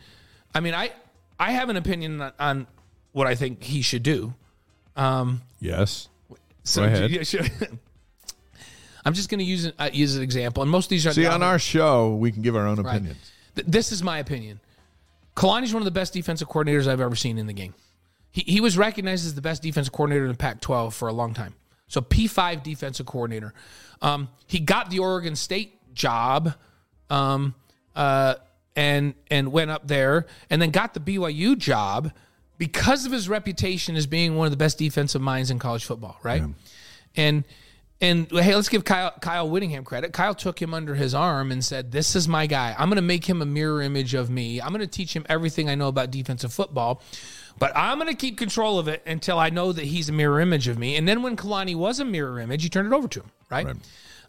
[0.55, 0.93] I mean, I
[1.39, 2.67] I have an opinion on, on
[3.13, 4.35] what I think he should do.
[5.61, 6.09] Yes.
[6.65, 7.27] So Go ahead.
[7.27, 7.43] sure.
[9.05, 11.13] I'm just going to use it, uh, use an example, and most of these are
[11.13, 12.97] See, on our show, we can give our own Right.
[12.97, 13.31] opinions.
[13.55, 14.59] Th- this is my opinion.
[15.37, 17.75] Kalani's one of the best defensive coordinators I've ever seen in the game.
[18.33, 21.13] He, he was recognized as the best defensive coordinator in the Pac 12 for a
[21.13, 21.55] long time.
[21.89, 23.55] So, P5 defensive coordinator.
[24.03, 26.55] Um, he got the Oregon State job
[27.09, 27.55] um,
[27.95, 28.35] uh,
[28.75, 32.11] and, and went up there and then got the BYU job
[32.59, 36.19] because of his reputation as being one of the best defensive minds in college football,
[36.23, 36.43] right?
[37.17, 37.45] And
[38.01, 40.13] and hey, let's give Kyle Kyle Whittingham credit.
[40.13, 42.75] Kyle took him under his arm and said, "This is my guy.
[42.79, 44.61] I'm going to make him a mirror image of me.
[44.61, 47.03] I'm going to teach him everything I know about defensive football."
[47.59, 50.41] But I'm going to keep control of it until I know that he's a mirror
[50.41, 50.97] image of me.
[50.97, 53.65] And then when Kalani was a mirror image, he turned it over to him, right?
[53.65, 53.77] Right.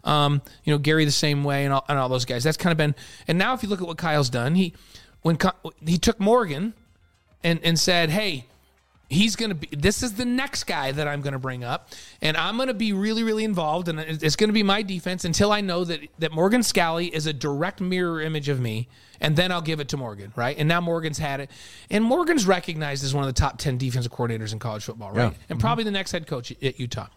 [0.02, 2.42] Um, you know, Gary the same way, and all, and all those guys.
[2.42, 2.94] That's kind of been.
[3.26, 4.72] And now, if you look at what Kyle's done, he
[5.20, 5.36] when
[5.84, 6.72] he took Morgan
[7.42, 8.46] and and said, "Hey,
[9.08, 11.90] he's going to be this is the next guy that I'm going to bring up
[12.20, 15.24] and I'm going to be really really involved and it's going to be my defense
[15.24, 18.88] until I know that that Morgan Scalley is a direct mirror image of me
[19.20, 20.56] and then I'll give it to Morgan, right?
[20.56, 21.50] And now Morgan's had it.
[21.90, 25.16] And Morgan's recognized as one of the top 10 defensive coordinators in college football, right?
[25.16, 25.26] Yeah.
[25.26, 25.58] And mm-hmm.
[25.58, 27.08] probably the next head coach at Utah.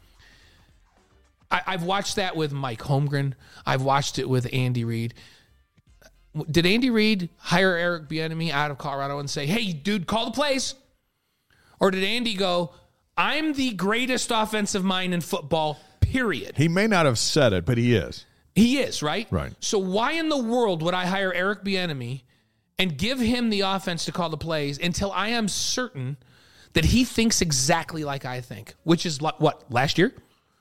[1.51, 3.34] I, I've watched that with Mike Holmgren.
[3.65, 5.13] I've watched it with Andy Reid.
[6.49, 10.32] Did Andy Reid hire Eric Bieniemy out of Colorado and say, "Hey, dude, call the
[10.32, 10.75] plays"?
[11.79, 12.73] Or did Andy go,
[13.17, 15.79] "I'm the greatest offensive mind in football"?
[15.99, 16.57] Period.
[16.57, 18.25] He may not have said it, but he is.
[18.53, 19.27] He is right.
[19.32, 19.53] Right.
[19.59, 22.23] So why in the world would I hire Eric Bieniemy
[22.77, 26.17] and give him the offense to call the plays until I am certain
[26.73, 30.13] that he thinks exactly like I think, which is what last year?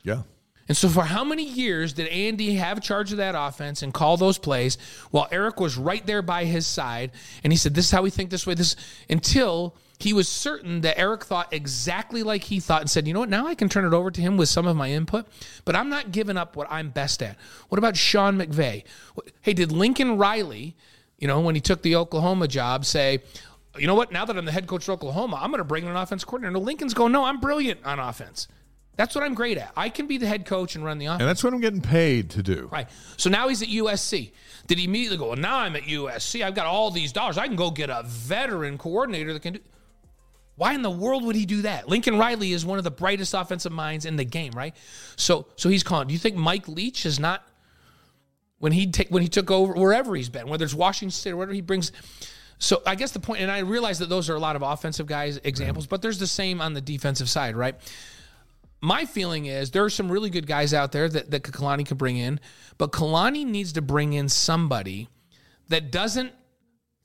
[0.03, 0.23] Yeah.
[0.71, 4.17] And so, for how many years did Andy have charge of that offense and call
[4.17, 4.79] those plays
[5.11, 7.11] while Eric was right there by his side?
[7.43, 8.77] And he said, This is how we think this way, this
[9.09, 13.19] until he was certain that Eric thought exactly like he thought and said, You know
[13.19, 13.29] what?
[13.29, 15.27] Now I can turn it over to him with some of my input,
[15.65, 17.37] but I'm not giving up what I'm best at.
[17.69, 18.85] What about Sean McVay?
[19.41, 20.77] Hey, did Lincoln Riley,
[21.19, 23.25] you know, when he took the Oklahoma job, say,
[23.77, 24.13] you know what?
[24.13, 26.23] Now that I'm the head coach of Oklahoma, I'm going to bring in an offense
[26.23, 26.53] coordinator.
[26.53, 28.47] No, Lincoln's going, no, I'm brilliant on offense.
[29.01, 29.73] That's what I'm great at.
[29.79, 31.21] I can be the head coach and run the offense.
[31.21, 32.69] And that's what I'm getting paid to do.
[32.71, 32.87] Right.
[33.17, 34.33] So now he's at USC.
[34.67, 36.45] Did he immediately go, well, now I'm at USC.
[36.45, 37.39] I've got all these dollars.
[37.39, 39.61] I can go get a veteran coordinator that can do.
[40.57, 41.89] Why in the world would he do that?
[41.89, 44.77] Lincoln Riley is one of the brightest offensive minds in the game, right?
[45.17, 46.09] So so he's calling.
[46.09, 47.49] Do you think Mike Leach is not
[48.59, 51.39] when he take when he took over wherever he's been, whether it's Washington State or
[51.39, 51.91] whatever he brings
[52.59, 55.07] so I guess the point, and I realize that those are a lot of offensive
[55.07, 57.75] guys examples, but there's the same on the defensive side, right?
[58.81, 61.99] My feeling is there are some really good guys out there that, that Kalani could
[61.99, 62.41] bring in,
[62.79, 65.09] but Kalani needs to bring in somebody
[65.69, 66.33] that doesn't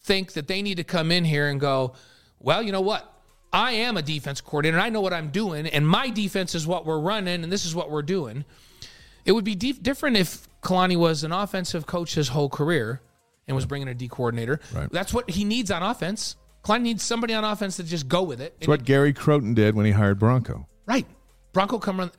[0.03, 1.93] think that they need to come in here and go,
[2.39, 3.11] well, you know what?
[3.51, 4.79] I am a defense coordinator.
[4.79, 7.73] I know what I'm doing, and my defense is what we're running, and this is
[7.73, 8.45] what we're doing.
[9.25, 13.01] It would be dif- different if Kalani was an offensive coach his whole career
[13.47, 14.59] and was bringing a D coordinator.
[14.73, 14.91] Right.
[14.91, 16.35] That's what he needs on offense.
[16.63, 18.55] Kalani needs somebody on offense to just go with it.
[18.59, 20.67] It's what Gary Crowton did when he hired Bronco.
[20.85, 21.07] Right.
[21.55, 22.11] Bronco come run.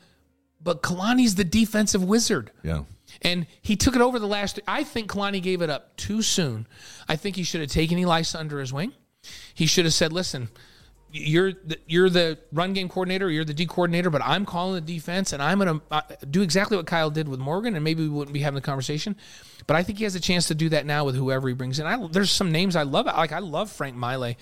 [0.62, 2.50] But Kalani's the defensive wizard.
[2.62, 2.84] Yeah.
[3.20, 4.58] And he took it over the last.
[4.66, 6.66] I think Kalani gave it up too soon.
[7.06, 8.92] I think he should have taken Ilaisa under his wing.
[9.54, 10.48] He should have said, "Listen,
[11.12, 14.80] you're the, you're the run game coordinator, you're the D coordinator, but I'm calling the
[14.80, 18.02] defense, and I'm going to uh, do exactly what Kyle did with Morgan, and maybe
[18.02, 19.16] we wouldn't be having the conversation.
[19.66, 21.78] But I think he has a chance to do that now with whoever he brings
[21.78, 21.86] in.
[21.86, 24.34] I, there's some names I love, like I love Frank Maile.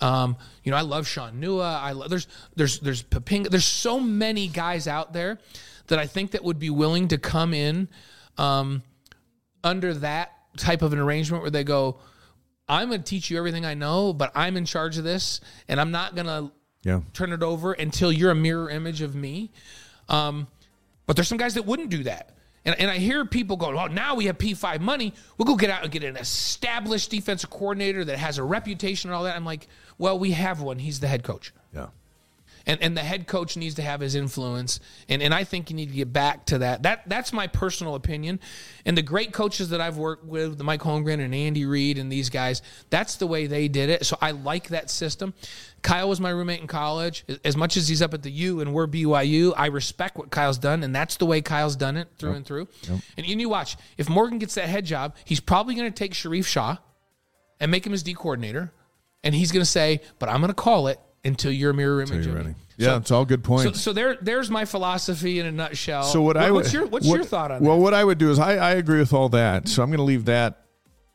[0.00, 1.80] Um, you know, I love Shaun Nua.
[1.80, 2.26] I love, there's
[2.56, 3.48] there's there's Poppinga.
[3.50, 5.38] There's so many guys out there
[5.88, 7.88] that I think that would be willing to come in
[8.36, 8.82] um,
[9.64, 11.98] under that type of an arrangement where they go,
[12.68, 15.80] I'm going to teach you everything I know, but I'm in charge of this, and
[15.80, 16.52] I'm not going to
[16.84, 17.00] Yeah.
[17.14, 19.50] turn it over until you're a mirror image of me.
[20.08, 20.46] Um,
[21.06, 22.34] but there's some guys that wouldn't do that.
[22.64, 25.14] And, and I hear people going, well, now we have P5 money.
[25.38, 29.16] We'll go get out and get an established defensive coordinator that has a reputation and
[29.16, 29.34] all that.
[29.36, 29.68] I'm like,
[29.98, 30.78] well, we have one.
[30.78, 31.52] He's the head coach.
[31.74, 31.88] Yeah.
[32.68, 34.78] And, and the head coach needs to have his influence.
[35.08, 36.82] And, and I think you need to get back to that.
[36.82, 38.40] That That's my personal opinion.
[38.84, 42.12] And the great coaches that I've worked with, the Mike Holmgren and Andy Reid and
[42.12, 44.04] these guys, that's the way they did it.
[44.04, 45.32] So I like that system.
[45.80, 47.24] Kyle was my roommate in college.
[47.42, 50.58] As much as he's up at the U and we're BYU, I respect what Kyle's
[50.58, 50.82] done.
[50.82, 52.68] And that's the way Kyle's done it through and through.
[53.16, 56.46] And you, watch, if Morgan gets that head job, he's probably going to take Sharrieff
[56.46, 56.76] Shah
[57.60, 58.72] and make him his D coordinator.
[59.24, 62.00] And he's going to say, but I'm going to call it until you're a mirror
[62.00, 62.50] image You're of me.
[62.52, 62.54] ready.
[62.76, 63.80] Yeah, it's all good points.
[63.80, 66.04] so there, there's my philosophy in a nutshell.
[66.04, 67.66] So what I would, what's your what's what- your thought on that?
[67.66, 67.82] well, that?
[67.82, 69.68] what I would do is I, I agree with all that.
[69.68, 70.64] So I'm going to leave that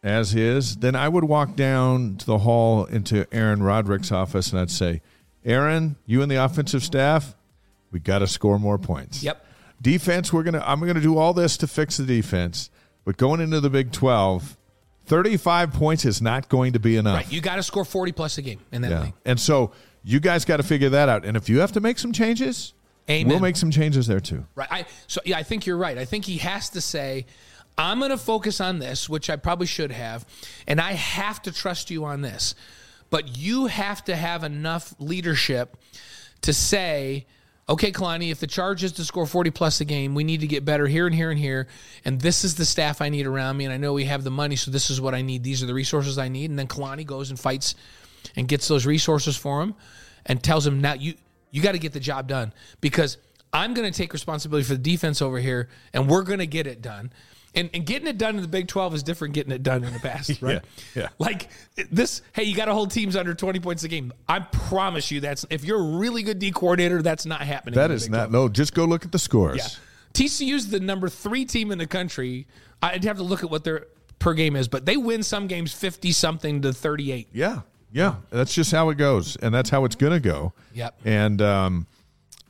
[0.04, 0.76] as is.
[0.76, 5.02] Then I would walk down to the hall into Aaron Roderick's office and I'd say,
[5.46, 7.34] Aaron, you and the offensive staff,
[7.92, 9.24] we got to score more points.
[9.24, 9.46] Yep.
[9.82, 10.64] Defense, we're gonna.
[10.66, 12.70] I'm going to do all this to fix the defense,
[13.06, 14.58] but going into the Big 12,
[15.06, 17.16] 35 points is not going to be enough.
[17.18, 19.02] Right, you got to score 40 plus a game in that Yeah.
[19.04, 19.14] league.
[19.26, 19.72] And so
[20.04, 21.26] you guys got to figure that out.
[21.26, 22.74] And if you have to make some changes,
[23.10, 23.28] Amen.
[23.30, 24.46] we'll make some changes there too.
[24.56, 24.68] Right.
[24.72, 25.98] I, so yeah, I think you're right.
[25.98, 27.26] I think he has to say,
[27.78, 30.26] "I'm going to focus on this," which I probably should have,
[30.68, 32.56] and I have to trust you on this.
[33.10, 35.76] But you have to have enough leadership
[36.42, 37.26] to say,
[37.74, 40.48] "Okay, Kalani, if the charge is to score 40 plus a game, we need to
[40.48, 41.68] get better here and here and here,
[42.06, 44.30] and this is the staff I need around me, and I know we have the
[44.30, 45.44] money, so this is what I need.
[45.44, 47.74] These are the resources I need." And then Kalani goes and fights
[48.36, 49.74] and gets those resources for him,
[50.26, 51.16] and tells him, "Now you."
[51.50, 52.52] You got to get the job done
[52.82, 53.18] because
[53.54, 56.66] I'm going to take responsibility for the defense over here, and we're going to get
[56.66, 57.14] it done.
[57.56, 59.94] And, and getting it done in the Big 12 is different getting it done in
[59.94, 60.62] the past, right?
[60.96, 61.10] Yeah, yeah.
[61.20, 61.50] Like
[61.92, 64.12] this, hey, you got to hold teams under 20 points a game.
[64.28, 67.76] I promise you that's if you're a really good D coordinator, that's not happening.
[67.76, 68.32] That is not 12.
[68.32, 68.50] no.
[68.50, 69.58] Just go look at the scores.
[69.58, 69.68] Yeah.
[70.14, 72.48] TCU's the number three team in the country.
[72.82, 73.88] I'd have to look at what their
[74.20, 77.30] per game is, but they win some games 50 something to 38.
[77.34, 78.16] Yeah, yeah.
[78.30, 80.54] That's just how it goes, and that's how it's going to go.
[80.74, 81.00] Yep.
[81.06, 81.88] And um,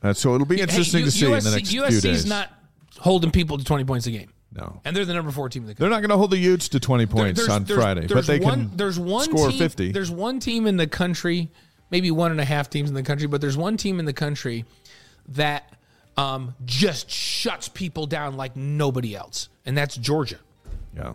[0.02, 2.26] uh, so it'll be interesting Hey, to see U- in the next few USC's days.
[2.26, 2.50] not
[2.98, 4.30] holding people to 20 points a game.
[4.54, 5.82] No, And they're the number four team in the country.
[5.82, 8.26] they're not going to hold the Utes to twenty points There's- on there's- Friday, but
[8.26, 8.76] they one, can.
[8.76, 9.92] there's one score team, fifty.
[9.92, 11.50] There's one team in the country,
[11.90, 14.12] maybe one and a half teams in the country, but there's one team in the
[14.12, 14.64] country
[15.28, 15.72] that
[16.16, 20.38] um, just shuts people down like nobody else, and that's Georgia.
[20.96, 21.14] yeah,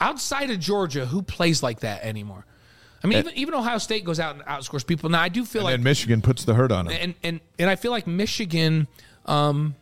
[0.00, 2.44] Outside of Georgia, who plays like that anymore?
[3.04, 5.10] I mean, even, even Ohio State goes out and outscores people.
[5.10, 6.96] Now, I do feel like and Michigan puts the hurt on them.
[7.00, 8.86] and and and I feel like Michigan,
[9.26, 9.74] um,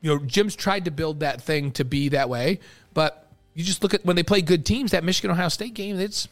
[0.00, 2.60] you know, Jim's tried to build that thing to be that way,
[2.94, 4.90] but you just look at when they play good teams.
[4.90, 6.28] That Michigan Ohio State game, it's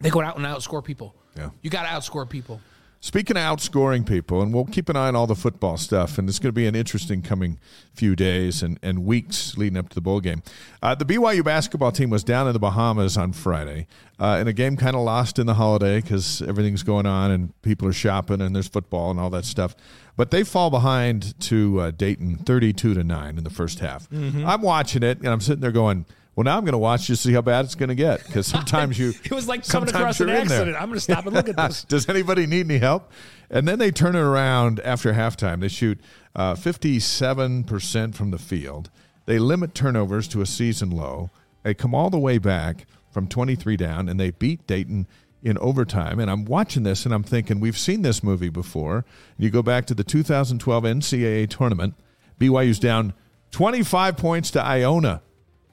[0.00, 1.14] they go out and outscore people.
[1.36, 1.50] Yeah.
[1.62, 2.60] you got to outscore people.
[3.02, 6.28] Speaking of outscoring people, and we'll keep an eye on all the football stuff, and
[6.28, 7.58] it's going to be an interesting coming
[7.94, 10.42] few days and, and weeks leading up to the bowl game.
[10.82, 13.86] Uh, the BYU basketball team was down in the Bahamas on Friday
[14.18, 17.62] uh, in a game kind of lost in the holiday because everything's going on and
[17.62, 19.74] people are shopping and there's football and all that stuff.
[20.18, 24.12] But they fall behind to uh, Dayton 32 to 9 in the first half.
[24.12, 26.04] I'm watching it, and I'm sitting there going,
[26.36, 28.24] well, now I'm going to watch just to see how bad it's going to get
[28.24, 29.12] because sometimes you.
[29.24, 30.76] It was like coming across an accident.
[30.76, 31.84] I'm going to stop and look at this.
[31.84, 33.10] Does anybody need any help?
[33.50, 35.60] And then they turn it around after halftime.
[35.60, 36.00] They shoot
[36.36, 38.90] uh, 57% from the field.
[39.26, 41.30] They limit turnovers to a season low.
[41.62, 45.06] They come all the way back from 23 down, and they beat Dayton
[45.42, 46.20] in overtime.
[46.20, 49.04] And I'm watching this, and I'm thinking, we've seen this movie before.
[49.36, 51.94] You go back to the 2012 NCAA tournament.
[52.38, 53.14] BYU's down
[53.50, 55.22] 25 points to Iona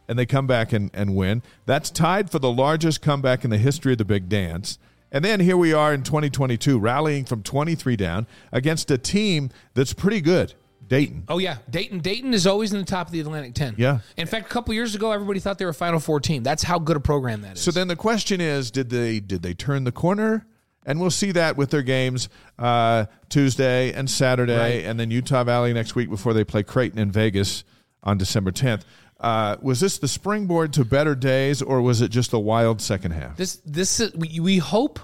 [0.08, 1.42] and they come back and, and win.
[1.66, 4.80] That's tied for the largest comeback in the history of the big dance.
[5.12, 9.94] And then here we are in 2022, rallying from 23 down against a team that's
[9.94, 10.54] pretty good,
[10.86, 11.24] Dayton.
[11.30, 12.00] Oh yeah, Dayton.
[12.00, 13.76] Dayton is always in the top of the Atlantic Ten.
[13.78, 14.00] Yeah.
[14.18, 16.44] In fact, a couple years ago, everybody thought they were a Final Four team.
[16.44, 17.62] That's how good a program that is.
[17.62, 20.46] So then the question is, did they did they turn the corner?
[20.86, 24.86] And we'll see that with their games uh, Tuesday and Saturday, Right.
[24.86, 27.66] and then Utah Valley next week before they play Creighton in Vegas
[28.04, 28.84] on December 10th.
[29.20, 33.12] Uh, was this the springboard to better days, or was it just a wild second
[33.12, 33.36] half?
[33.38, 35.00] This this is we, we hope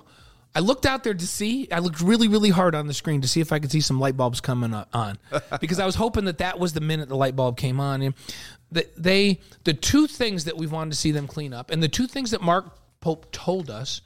[0.55, 1.67] I looked out there to see.
[1.71, 3.99] I looked really, really hard on the screen to see if I could see some
[3.99, 5.17] light bulbs coming on,
[5.59, 8.01] because I was hoping that that was the minute the light bulb came on.
[8.03, 8.13] And
[8.71, 11.87] the, they, the two things that we wanted to see them clean up, and the
[11.87, 14.01] two things that Mark Pope told us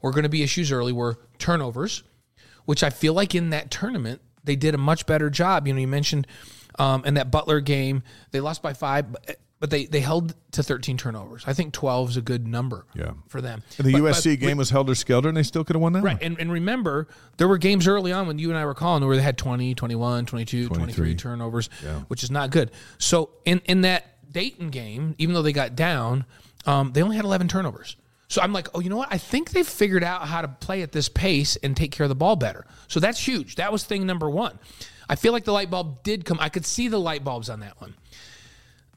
[0.00, 2.02] were going to be issues early were turnovers,
[2.64, 5.66] which I feel like in that tournament they did a much better job.
[5.66, 6.26] You know, you mentioned
[6.78, 9.12] um, in that Butler game they lost by five.
[9.12, 11.44] But, but they, they held to 13 turnovers.
[11.46, 13.12] I think 12 is a good number Yeah.
[13.28, 13.62] for them.
[13.78, 15.92] And the But- USC but- game was helter skelter, and they still could have won
[15.92, 16.02] that.
[16.02, 16.18] Right.
[16.20, 17.06] And, and remember,
[17.36, 19.74] there were games early on when you and I were calling where they had 20,
[19.74, 21.14] 21, 22, 23 23.
[21.14, 21.68] turnovers,
[22.08, 22.70] which is not good.
[22.98, 26.24] So in, in that Dayton game, even though they got down,
[26.66, 27.96] um, they only had 11 turnovers.
[28.28, 29.08] So I'm like, oh, you know what?
[29.10, 32.08] I think they've figured out how to play at this pace and take care of
[32.10, 32.64] the ball better.
[32.88, 33.56] So that's huge.
[33.56, 34.58] That was thing number one.
[35.08, 36.38] I feel like the light bulb did come.
[36.40, 37.94] I could see the light bulbs on that one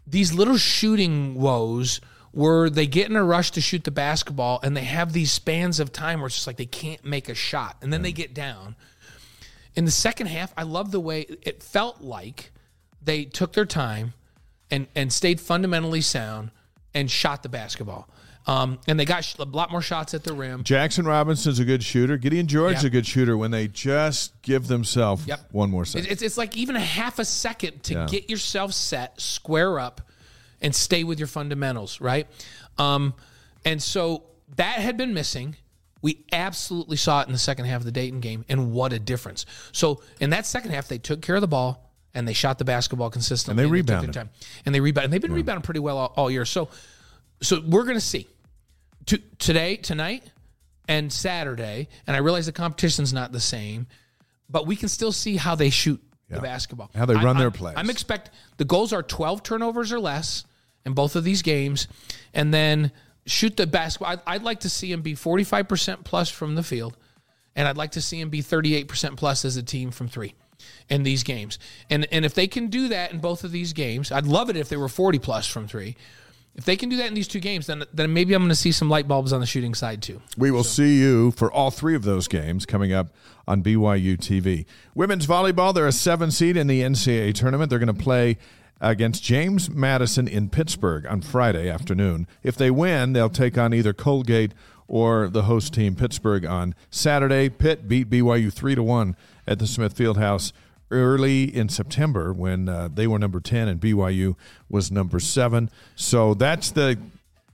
[0.06, 2.02] these little shooting woes
[2.32, 5.80] where they get in a rush to shoot the basketball and they have these spans
[5.80, 8.16] of time where it's just like they can't make a shot and then they mm.
[8.16, 8.76] get down.
[9.76, 12.52] In the second half, I love the way it felt like
[13.04, 14.14] they took their time
[14.72, 16.52] and and stayed fundamentally sound
[16.94, 18.08] and shot the basketball.
[18.46, 20.64] Um, and they got sh- a lot more shots at the rim.
[20.66, 22.18] Jaxson Robinson's a good shooter.
[22.18, 25.50] Gideon George is a good shooter when they just give themselves Yep.
[25.52, 26.12] one more second.
[26.12, 28.06] It's, it's like even a half a second to Yeah.
[28.08, 30.02] get yourself set, square up,
[30.62, 32.28] and stay with your fundamentals, right?
[32.78, 33.14] Um,
[33.64, 34.24] and so
[34.58, 35.56] that had been missing.
[36.02, 39.00] We absolutely saw it in the second half of the Dayton game, and what a
[39.00, 39.46] difference.
[39.72, 42.66] So in that second half, they took care of the ball and they shot the
[42.66, 43.64] basketball consistently.
[43.64, 44.14] And they rebounded.
[44.14, 44.30] time.
[44.66, 45.06] And they rebound.
[45.06, 46.44] And they've been rebounding pretty well all, all year.
[46.46, 46.68] So,
[47.44, 48.28] so we're going to see
[49.08, 50.24] to, today, tonight,
[50.88, 51.88] and Saturday.
[52.08, 53.88] And I realize the competition's not the same,
[54.50, 57.52] but we can still see how they shoot the basketball, How they run I- their
[57.52, 57.76] plays.
[57.78, 60.46] I'm expect the goals are 12 turnovers or less
[60.86, 61.88] in both of these games,
[62.34, 62.92] and then
[63.26, 64.14] shoot the basketball.
[64.14, 66.98] I'd, I'd like to see them be 45 percent plus from the field,
[67.56, 70.34] and I'd like to see them be 38 percent plus as a team from three
[70.90, 71.60] in these games.
[71.90, 74.58] And and if they can do that in both of these games, I'd love it
[74.58, 75.96] if they were 40 plus from three.
[76.56, 78.56] If they can do that in these two games, then then maybe I'm going to
[78.56, 80.22] see some light bulbs on the shooting side too.
[80.38, 83.08] We will see you for all three of those games coming up
[83.48, 84.66] on BYU TV.
[84.94, 87.70] Women's volleyball, they're a seven seed in the NCAA tournament.
[87.70, 88.38] They're going to play
[88.80, 92.28] against James Madison in Pittsburgh on Friday afternoon.
[92.44, 94.54] If they win, they'll take on either Colgate
[94.88, 97.50] or the host team Pittsburgh on Saturday.
[97.50, 99.16] Pitt beat BYU 3 to 1
[99.48, 100.52] at the Smith Fieldhouse
[100.94, 104.36] early in September when uh, they were number 10 and BYU
[104.70, 105.70] was number 7.
[105.96, 106.98] So that's the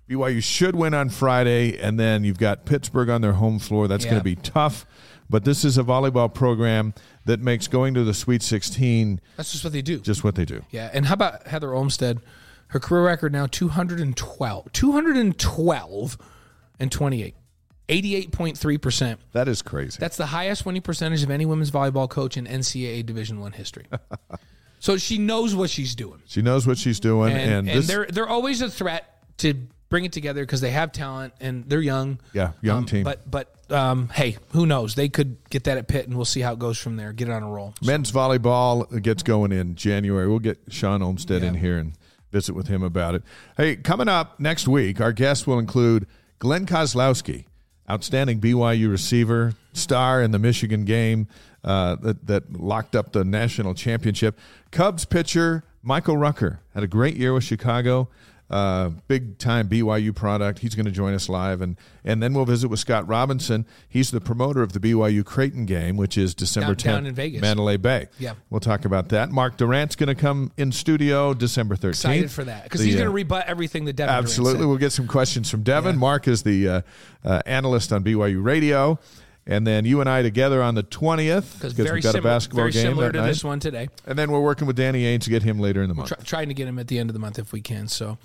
[0.09, 3.87] BYU should win on Friday, and then you've got Pittsburgh on their home floor.
[3.87, 4.11] That's Yeah.
[4.11, 4.85] going to be tough.
[5.29, 9.63] But this is a volleyball program that makes going to the Sweet 16 That's just
[9.63, 9.99] what they do.
[9.99, 10.63] just what they do.
[10.71, 12.19] Yeah, and how about Heather Olmstead?
[12.69, 14.71] Her career record now 212.
[14.73, 16.17] 212
[16.79, 17.35] and 28.
[17.89, 19.17] 88.3%.
[19.33, 19.97] That is crazy.
[19.99, 23.85] That's the highest winning percentage of any women's volleyball coach in NCAA Division 1 history.
[24.79, 26.21] so she knows what she's doing.
[26.25, 29.53] she knows what she's doing, And, and, and, this, they're they're always a threat to
[29.89, 32.19] bring it together because they have talent and they're young.
[32.33, 33.03] yeah, young Um, team.
[33.03, 34.95] But but um, hey, who knows?
[34.95, 37.13] They could get that at Pitt, and we'll see how it goes from there.
[37.13, 37.73] Get it on a roll.
[37.83, 40.27] Men's volleyball gets going in January.
[40.27, 41.93] We'll get Shawn Olmstead in here and
[42.31, 43.23] visit with him about it.
[43.57, 46.07] Hey, coming up next week, our guests will include
[46.39, 47.45] Glenn Kozlowski,
[47.89, 51.27] outstanding BYU receiver, star in the Michigan game
[51.63, 54.37] uh, that, that locked up the national championship.
[54.71, 58.09] Cubs pitcher Michael Rucker had a great year with Chicago.
[58.49, 60.59] Uh, big time BYU product.
[60.59, 63.65] He's going to join us live, and and then we'll visit with Scott Robinson.
[63.87, 67.13] He's the promoter of the BYU Creighton game, which is December Down- 10th down in
[67.13, 67.41] Vegas.
[67.41, 68.07] Mandalay Bay.
[68.17, 68.33] Yeah.
[68.49, 69.29] We'll talk about that.
[69.29, 71.89] Mark Durrant's going to come in studio December 13th.
[71.89, 74.65] Excited for that because he's going uh, to rebut everything that Devin Absolutely.
[74.65, 75.97] We'll get some questions from Devin.
[75.97, 76.81] Mark is the uh,
[77.23, 78.99] uh, analyst on BYU Radio.
[79.45, 82.57] And then you and I together on the 20th Because we've got similar, a basketball
[82.57, 83.27] very game similar that to night.
[83.27, 83.89] this one today.
[84.05, 86.09] And then we're working with Danny Ainge to get him later in the month.
[86.09, 87.87] Try, trying to get him at the end of the month if we can.
[87.87, 88.19] So,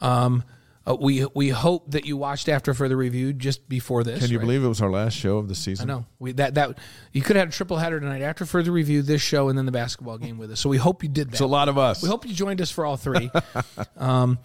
[0.00, 0.42] um,
[0.86, 4.20] uh, we we hope that you watched after further review just before this.
[4.22, 4.44] Can you right?
[4.44, 5.90] believe it was our last show of the season?
[5.90, 6.78] I know we that that
[7.12, 9.66] you could have had a triple header tonight after further review, this show, and then
[9.66, 10.60] the basketball game with us.
[10.60, 11.32] So we hope you did that.
[11.34, 12.02] It's a lot of us.
[12.02, 13.30] We hope you joined us for all three.
[13.98, 14.38] um,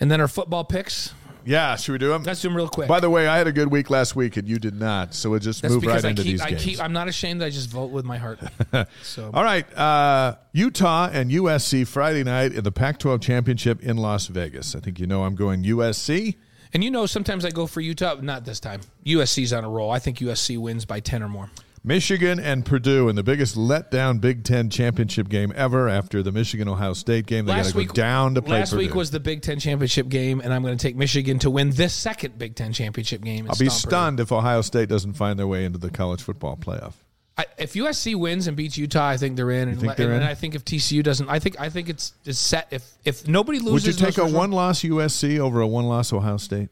[0.00, 1.12] and then our football picks.
[1.46, 2.22] Yeah, should we do them?
[2.22, 2.88] Let's do them real quick.
[2.88, 5.14] By the way, I had a good week last week and you did not.
[5.14, 6.62] So we'll just That's move right I into keep these I games.
[6.64, 7.42] keep I'm not ashamed.
[7.42, 8.38] I just vote with my heart.
[9.02, 14.26] So All right, uh, Utah and USC Friday night in the Pac-12 championship in Las
[14.26, 14.74] Vegas.
[14.74, 16.36] I think you know I'm going USC.
[16.72, 18.16] and you know sometimes I go for Utah.
[18.20, 18.80] Not this time.
[19.06, 19.90] USC's on a roll.
[19.90, 21.50] I think USC wins by ten or more.
[21.86, 26.66] Michigan and Purdue in the biggest letdown Big Ten championship game ever after the Michigan
[26.66, 27.44] Ohio State game.
[27.44, 28.78] They got to go down to play Last Purdue.
[28.86, 31.70] week was the Big Ten championship game, and I'm going to take Michigan to win
[31.70, 33.46] this second Big Ten championship game.
[33.50, 33.88] I'll be stomp Purdue.
[33.90, 36.94] stunned if Ohio State doesn't find their way into the college football playoff.
[37.36, 39.68] I, if USC wins and beats Utah, I think they're in.
[39.68, 40.28] And, think they're and, in?
[40.28, 42.68] I think if TCU doesn't, I think I think it's, it's set.
[42.70, 46.70] If if nobody loses, Would you take a one-loss USC over a one-loss Ohio State?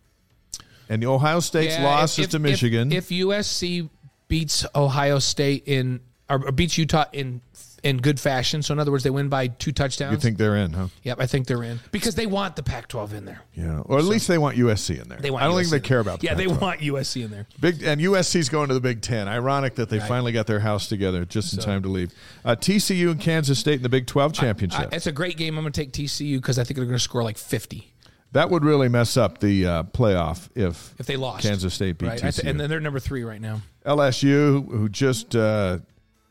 [0.89, 2.93] And the Ohio State's Yeah, loss if- is to if- Michigan.
[2.93, 3.91] If, USC
[4.33, 7.43] beats Ohio State in or, or beats Utah in
[7.83, 10.13] in good fashion, so in other words, they win by two touchdowns.
[10.13, 10.87] you think they're in, huh?
[11.03, 13.43] Yep, I think they're in because they want the Pac-12 in there.
[13.55, 15.19] Yeah, or at least they want USC in there.
[15.19, 15.43] They want.
[15.45, 16.21] I don't USC think they care about.
[16.21, 16.61] The Yeah, they Pac-12.
[16.63, 17.47] want USC in there.
[17.61, 19.29] Big and USC's going to the Big Ten.
[19.29, 20.09] Ironic that they Right.
[20.09, 22.13] finally got their house together just in time to leave.
[22.45, 24.89] Uh, TCU and Kansas State in the Big Twelve championship.
[24.93, 25.59] I, it's a great game.
[25.59, 27.92] I'm going to take TCU because I think they're going to score like 50
[28.33, 31.43] that would really mess up the uh, playoff if if they lost.
[31.43, 32.21] Kansas State beat right?
[32.21, 32.49] TCU.
[32.49, 33.61] and then they're number three right now.
[33.87, 35.79] LSU, who just uh,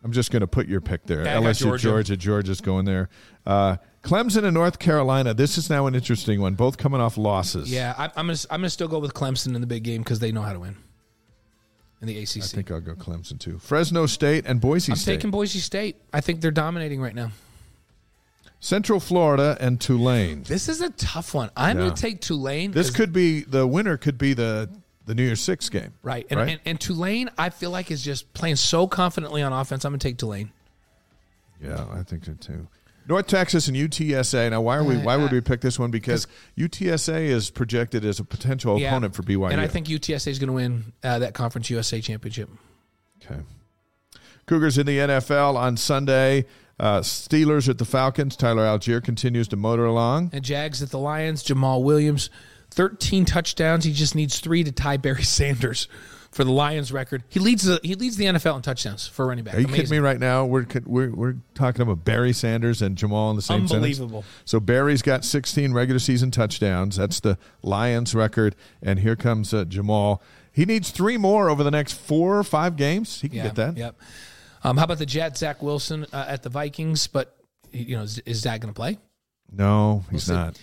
[0.04, 1.24] I'm just going to put your pick there.
[1.24, 1.84] Yeah, LSU, Georgia.
[1.84, 3.10] Georgia, Georgia's going there.
[3.46, 5.34] Uh, Clemson and North Carolina.
[5.34, 6.56] This is now an interesting one.
[6.56, 7.72] Both coming off losses.
[7.72, 9.84] Yeah, I, I'm going to I'm going to still go with Clemson in the big
[9.84, 10.76] game because they know how to win
[12.02, 12.38] in the ACC.
[12.38, 13.60] I think I'll go Clemson too.
[13.60, 15.18] Fresno State and Boise I'm State.
[15.18, 15.98] taking Boise State.
[16.12, 17.32] I think they're dominating right now.
[18.64, 20.44] Central Florida and Tulane.
[20.44, 21.50] This is a tough one.
[21.58, 21.86] I'm Yeah.
[21.86, 22.72] going to take Tulane.
[22.72, 23.98] This could be the winner.
[23.98, 24.70] Could be the
[25.08, 25.94] the New Year's Six game.
[26.04, 26.50] right, and, right?
[26.52, 29.84] And, and Tulane, I feel like is just playing so confidently on offense.
[29.84, 30.52] I'm going to take Tulane.
[31.62, 32.68] Yeah, I think so too.
[33.08, 34.52] North Texas and UTSA.
[34.52, 34.96] Now, why are we?
[34.96, 35.90] Why would we pick this one?
[35.90, 38.90] Because UTSA is projected as a potential Yeah.
[38.90, 39.52] opponent for BYU.
[39.52, 42.50] And I think UTSA is going to win uh, that Conference USA championship.
[43.26, 43.42] Okay.
[44.46, 46.46] Cougars in the NFL on Sunday.
[46.82, 48.36] Uh, Steelers at the Falcons.
[48.36, 50.32] Tyler Allgeier continues to motor along.
[50.34, 51.44] And Jags at the Lions.
[51.44, 52.32] Jamaal Williams,
[52.72, 53.86] 13 touchdowns.
[53.86, 55.88] He just needs three to tie Barry Sanders
[56.32, 57.24] for the Lions record.
[57.30, 59.54] He leads the he leads the NFL in touchdowns for a running back.
[59.54, 59.84] Are you Amazing.
[59.86, 60.46] kidding me right now?
[60.46, 63.74] We're, we're we're talking about Barry Sanders and Jamaal in the same sentence.
[64.00, 64.24] Unbelievable.
[64.46, 66.96] So Barry's got 16 regular season touchdowns.
[66.96, 68.56] That's the Lions record.
[68.82, 70.20] And here comes uh, Jamaal.
[70.52, 73.22] He needs three more over the next four or five games.
[73.22, 73.78] He can Yeah, get that.
[73.78, 73.96] Yep.
[74.64, 75.40] Um, how about the Jets?
[75.40, 77.36] Zach Wilson uh, at the Vikings, but
[77.72, 78.98] you know, is, is Zach going to play?
[79.52, 80.34] No, he's see.
[80.34, 80.60] not.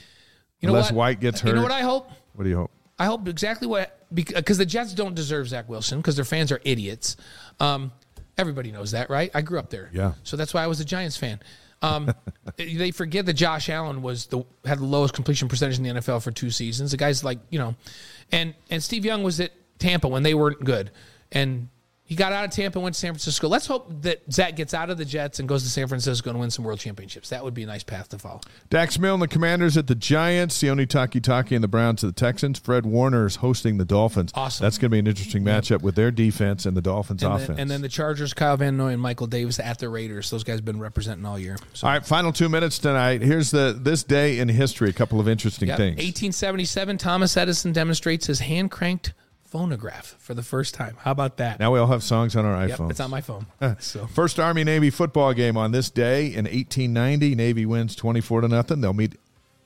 [0.60, 0.96] You know Unless what?
[0.96, 1.50] White gets hurt.
[1.50, 2.10] You know what I hope?
[2.34, 2.70] What do you hope?
[2.98, 6.60] I hope exactly what because the Jets don't deserve Zach Wilson because their fans are
[6.64, 7.16] idiots.
[7.60, 7.92] Um,
[8.36, 9.30] everybody knows that, right?
[9.34, 10.14] I grew up there, Yeah.
[10.24, 11.40] So that's why I was a Giants fan.
[11.80, 12.12] Um,
[12.56, 16.22] they forget that Josh Allen was the had the lowest completion percentage in the NFL
[16.22, 16.90] for two seasons.
[16.90, 17.76] The guy's like you know,
[18.32, 20.90] and and Steve Young was at Tampa when they weren't good,
[21.30, 21.68] and
[22.08, 23.48] he got out of Tampa and went to San Francisco.
[23.48, 26.40] Let's hope that Zach gets out of the Jets and goes to San Francisco and
[26.40, 27.28] wins some world championships.
[27.28, 28.40] That would be a nice path to follow.
[28.70, 30.56] Dax Milne, the Commanders at the Giants.
[30.56, 32.58] Sione Takitaki and the Browns at the Texans.
[32.58, 34.32] Fred Warner is hosting the Dolphins.
[34.34, 34.64] Awesome.
[34.64, 37.48] That's going to be an interesting matchup with their defense and the Dolphins' And offense.
[37.48, 40.30] then, and then the Chargers, Kyle Van Noy and Michael Davis at the Raiders.
[40.30, 41.58] Those guys have been representing all year.
[41.74, 41.86] So.
[41.86, 43.20] All right, final two minutes tonight.
[43.20, 44.88] Here's the this day in history.
[44.88, 45.76] A couple of interesting Yep.
[45.76, 45.96] things.
[45.96, 49.12] 1877, Thomas Edison demonstrates his hand cranked
[49.50, 50.96] phonograph for the first time.
[51.00, 51.58] How about that?
[51.58, 52.90] Now we all have songs on our yep, iPhones.
[52.90, 53.46] it's on my phone.
[53.78, 57.34] so First Army Navy football game on this day in 1890.
[57.34, 58.80] Navy wins 24 to nothing.
[58.80, 59.16] They'll meet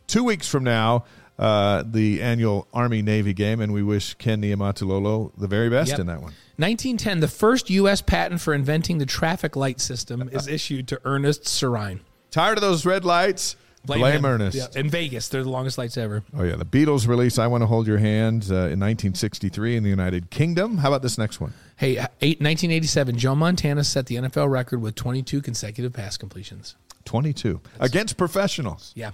[0.06, 1.04] two weeks from now.
[1.38, 5.98] Uh, the annual Army Navy game, and we wish Ken Niumatalolo the very best Yep.
[6.00, 6.34] in that one.
[6.58, 8.02] 1910, the first U.S.
[8.02, 12.00] patent for inventing the traffic light system is issued to Ernest Sirrine.
[12.30, 13.56] Tired of those red lights?
[13.84, 14.24] Blame, him.
[14.24, 14.56] Ernest.
[14.56, 16.22] Yeah, In Vegas, they're the longest lights ever.
[16.36, 19.82] Oh yeah, the Beatles released "I Want to Hold Your Hand" uh, in 1963 in
[19.82, 20.78] the United Kingdom.
[20.78, 21.52] How about this next one?
[21.76, 26.76] Hey, uh, eight, 1987, Joe Montana set the NFL record with 22 consecutive pass completions.
[27.04, 28.92] 22 against professionals.
[28.94, 29.10] Yeah.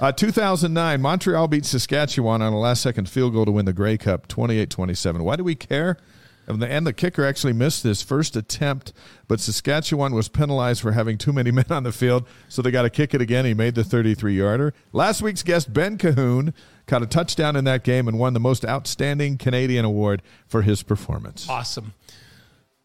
[0.00, 4.26] Uh, 2009, Montreal beat Saskatchewan on a last-second field goal to win the Grey Cup,
[4.28, 5.20] 28-27.
[5.20, 5.98] Why do we care?
[6.46, 8.92] And the, and the kicker actually missed his first attempt,
[9.28, 12.82] but Saskatchewan was penalized for having too many men on the field, so they got
[12.82, 13.44] to kick it again.
[13.44, 14.74] He made the 33-yarder.
[14.92, 16.52] Last week's guest, Ben Cahoon,
[16.86, 20.82] caught a touchdown in that game and won the most outstanding Canadian award for his
[20.82, 21.48] performance.
[21.48, 21.94] Awesome.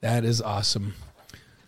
[0.01, 0.93] That is awesome.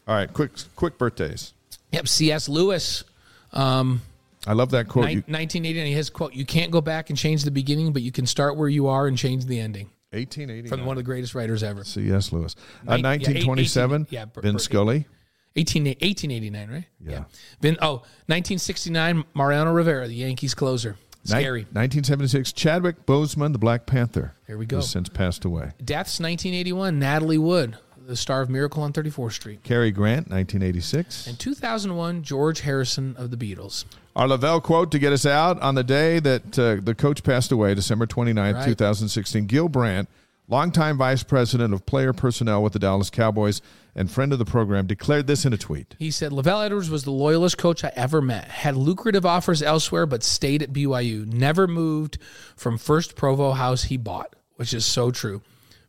[0.08, 1.54] All right, quick quick birthdays.
[1.92, 2.08] Yep.
[2.08, 2.50] C.S.
[2.50, 3.04] Lewis.
[3.52, 4.02] Um,
[4.48, 5.10] I love that quote.
[5.10, 8.26] You- 1980, his quote: "You can't go back and change the beginning, but you can
[8.26, 10.68] start where you are and change the ending." 1880.
[10.68, 11.86] From one of the greatest writers ever.
[11.86, 12.34] C.S.
[12.34, 12.55] Lewis.
[12.86, 15.07] Uh, Nin- yeah, 1927, 18 yeah, Vin Scully.
[15.55, 16.86] 18, 1889, right?
[16.99, 17.24] Yeah.
[17.62, 17.95] Then oh,
[18.28, 20.97] 1969, Mariano Rivera, the Yankees closer.
[21.24, 21.62] Scary.
[21.62, 24.34] 1976, Chadwick Boseman, the Black Panther.
[24.47, 24.78] Here we go.
[24.78, 25.72] Who's since passed away.
[25.84, 29.64] Deaths 1981, Natalie Wood, the star of Miracle on 34th Street.
[29.64, 31.28] Cary Grant, 1986.
[31.28, 33.86] And 2001, George Harrison of the Beatles.
[34.16, 37.52] Our LaVell quote to get us out on the day that uh, the coach passed
[37.52, 38.66] away, December 29th, Right.
[38.66, 39.45] 2016.
[39.45, 40.10] Gil Brandt
[40.52, 43.62] longtime vice president of player personnel with the Dallas Cowboys
[43.95, 45.95] and friend of the program, declared this in a tweet.
[45.97, 48.45] He said, LaVell Edwards was the loyalist coach I ever met.
[48.45, 51.26] Had lucrative offers elsewhere, but stayed at BYU.
[51.26, 52.18] Never moved
[52.56, 55.41] from first Provo house he bought, which is so true.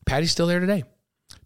[0.05, 0.83] Patti's still there today.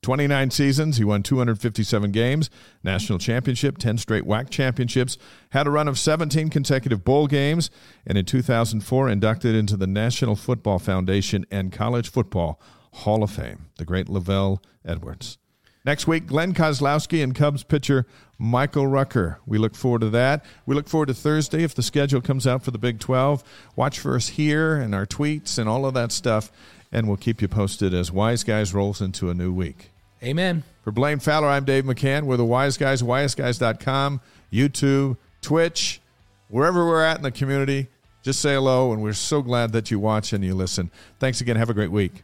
[0.02, 0.96] 29 seasons.
[0.98, 2.50] He won 257 games,
[2.82, 5.18] national championship, 10 straight WAC championships,
[5.50, 7.70] had a run of 17 consecutive bowl games,
[8.06, 12.60] and in 2004 inducted into the National Football Foundation and College Football
[12.92, 13.66] Hall of Fame.
[13.78, 15.38] The great LaVell Edwards.
[15.86, 18.06] Next week, Glenn Kozlowski and Cubs pitcher
[18.38, 19.38] Michael Rucker.
[19.46, 20.44] We look forward to that.
[20.66, 23.44] We look forward to Thursday if the schedule comes out for the Big 12.
[23.76, 26.50] Watch for us here and our tweets and all of that stuff,
[26.92, 29.90] and we'll keep you posted as Wise Guys rolls into a new week.
[30.22, 30.62] Amen.
[30.82, 32.24] For Blaine Fowler, I'm Dave McCann.
[32.24, 34.20] We're the Wise Guys, wiseguys.com,
[34.52, 36.00] YouTube, Twitch,
[36.48, 37.88] wherever we're at in the community.
[38.22, 40.90] Just say hello, and we're so glad that you watch and you listen.
[41.20, 41.56] Thanks again.
[41.56, 42.22] Have a great week.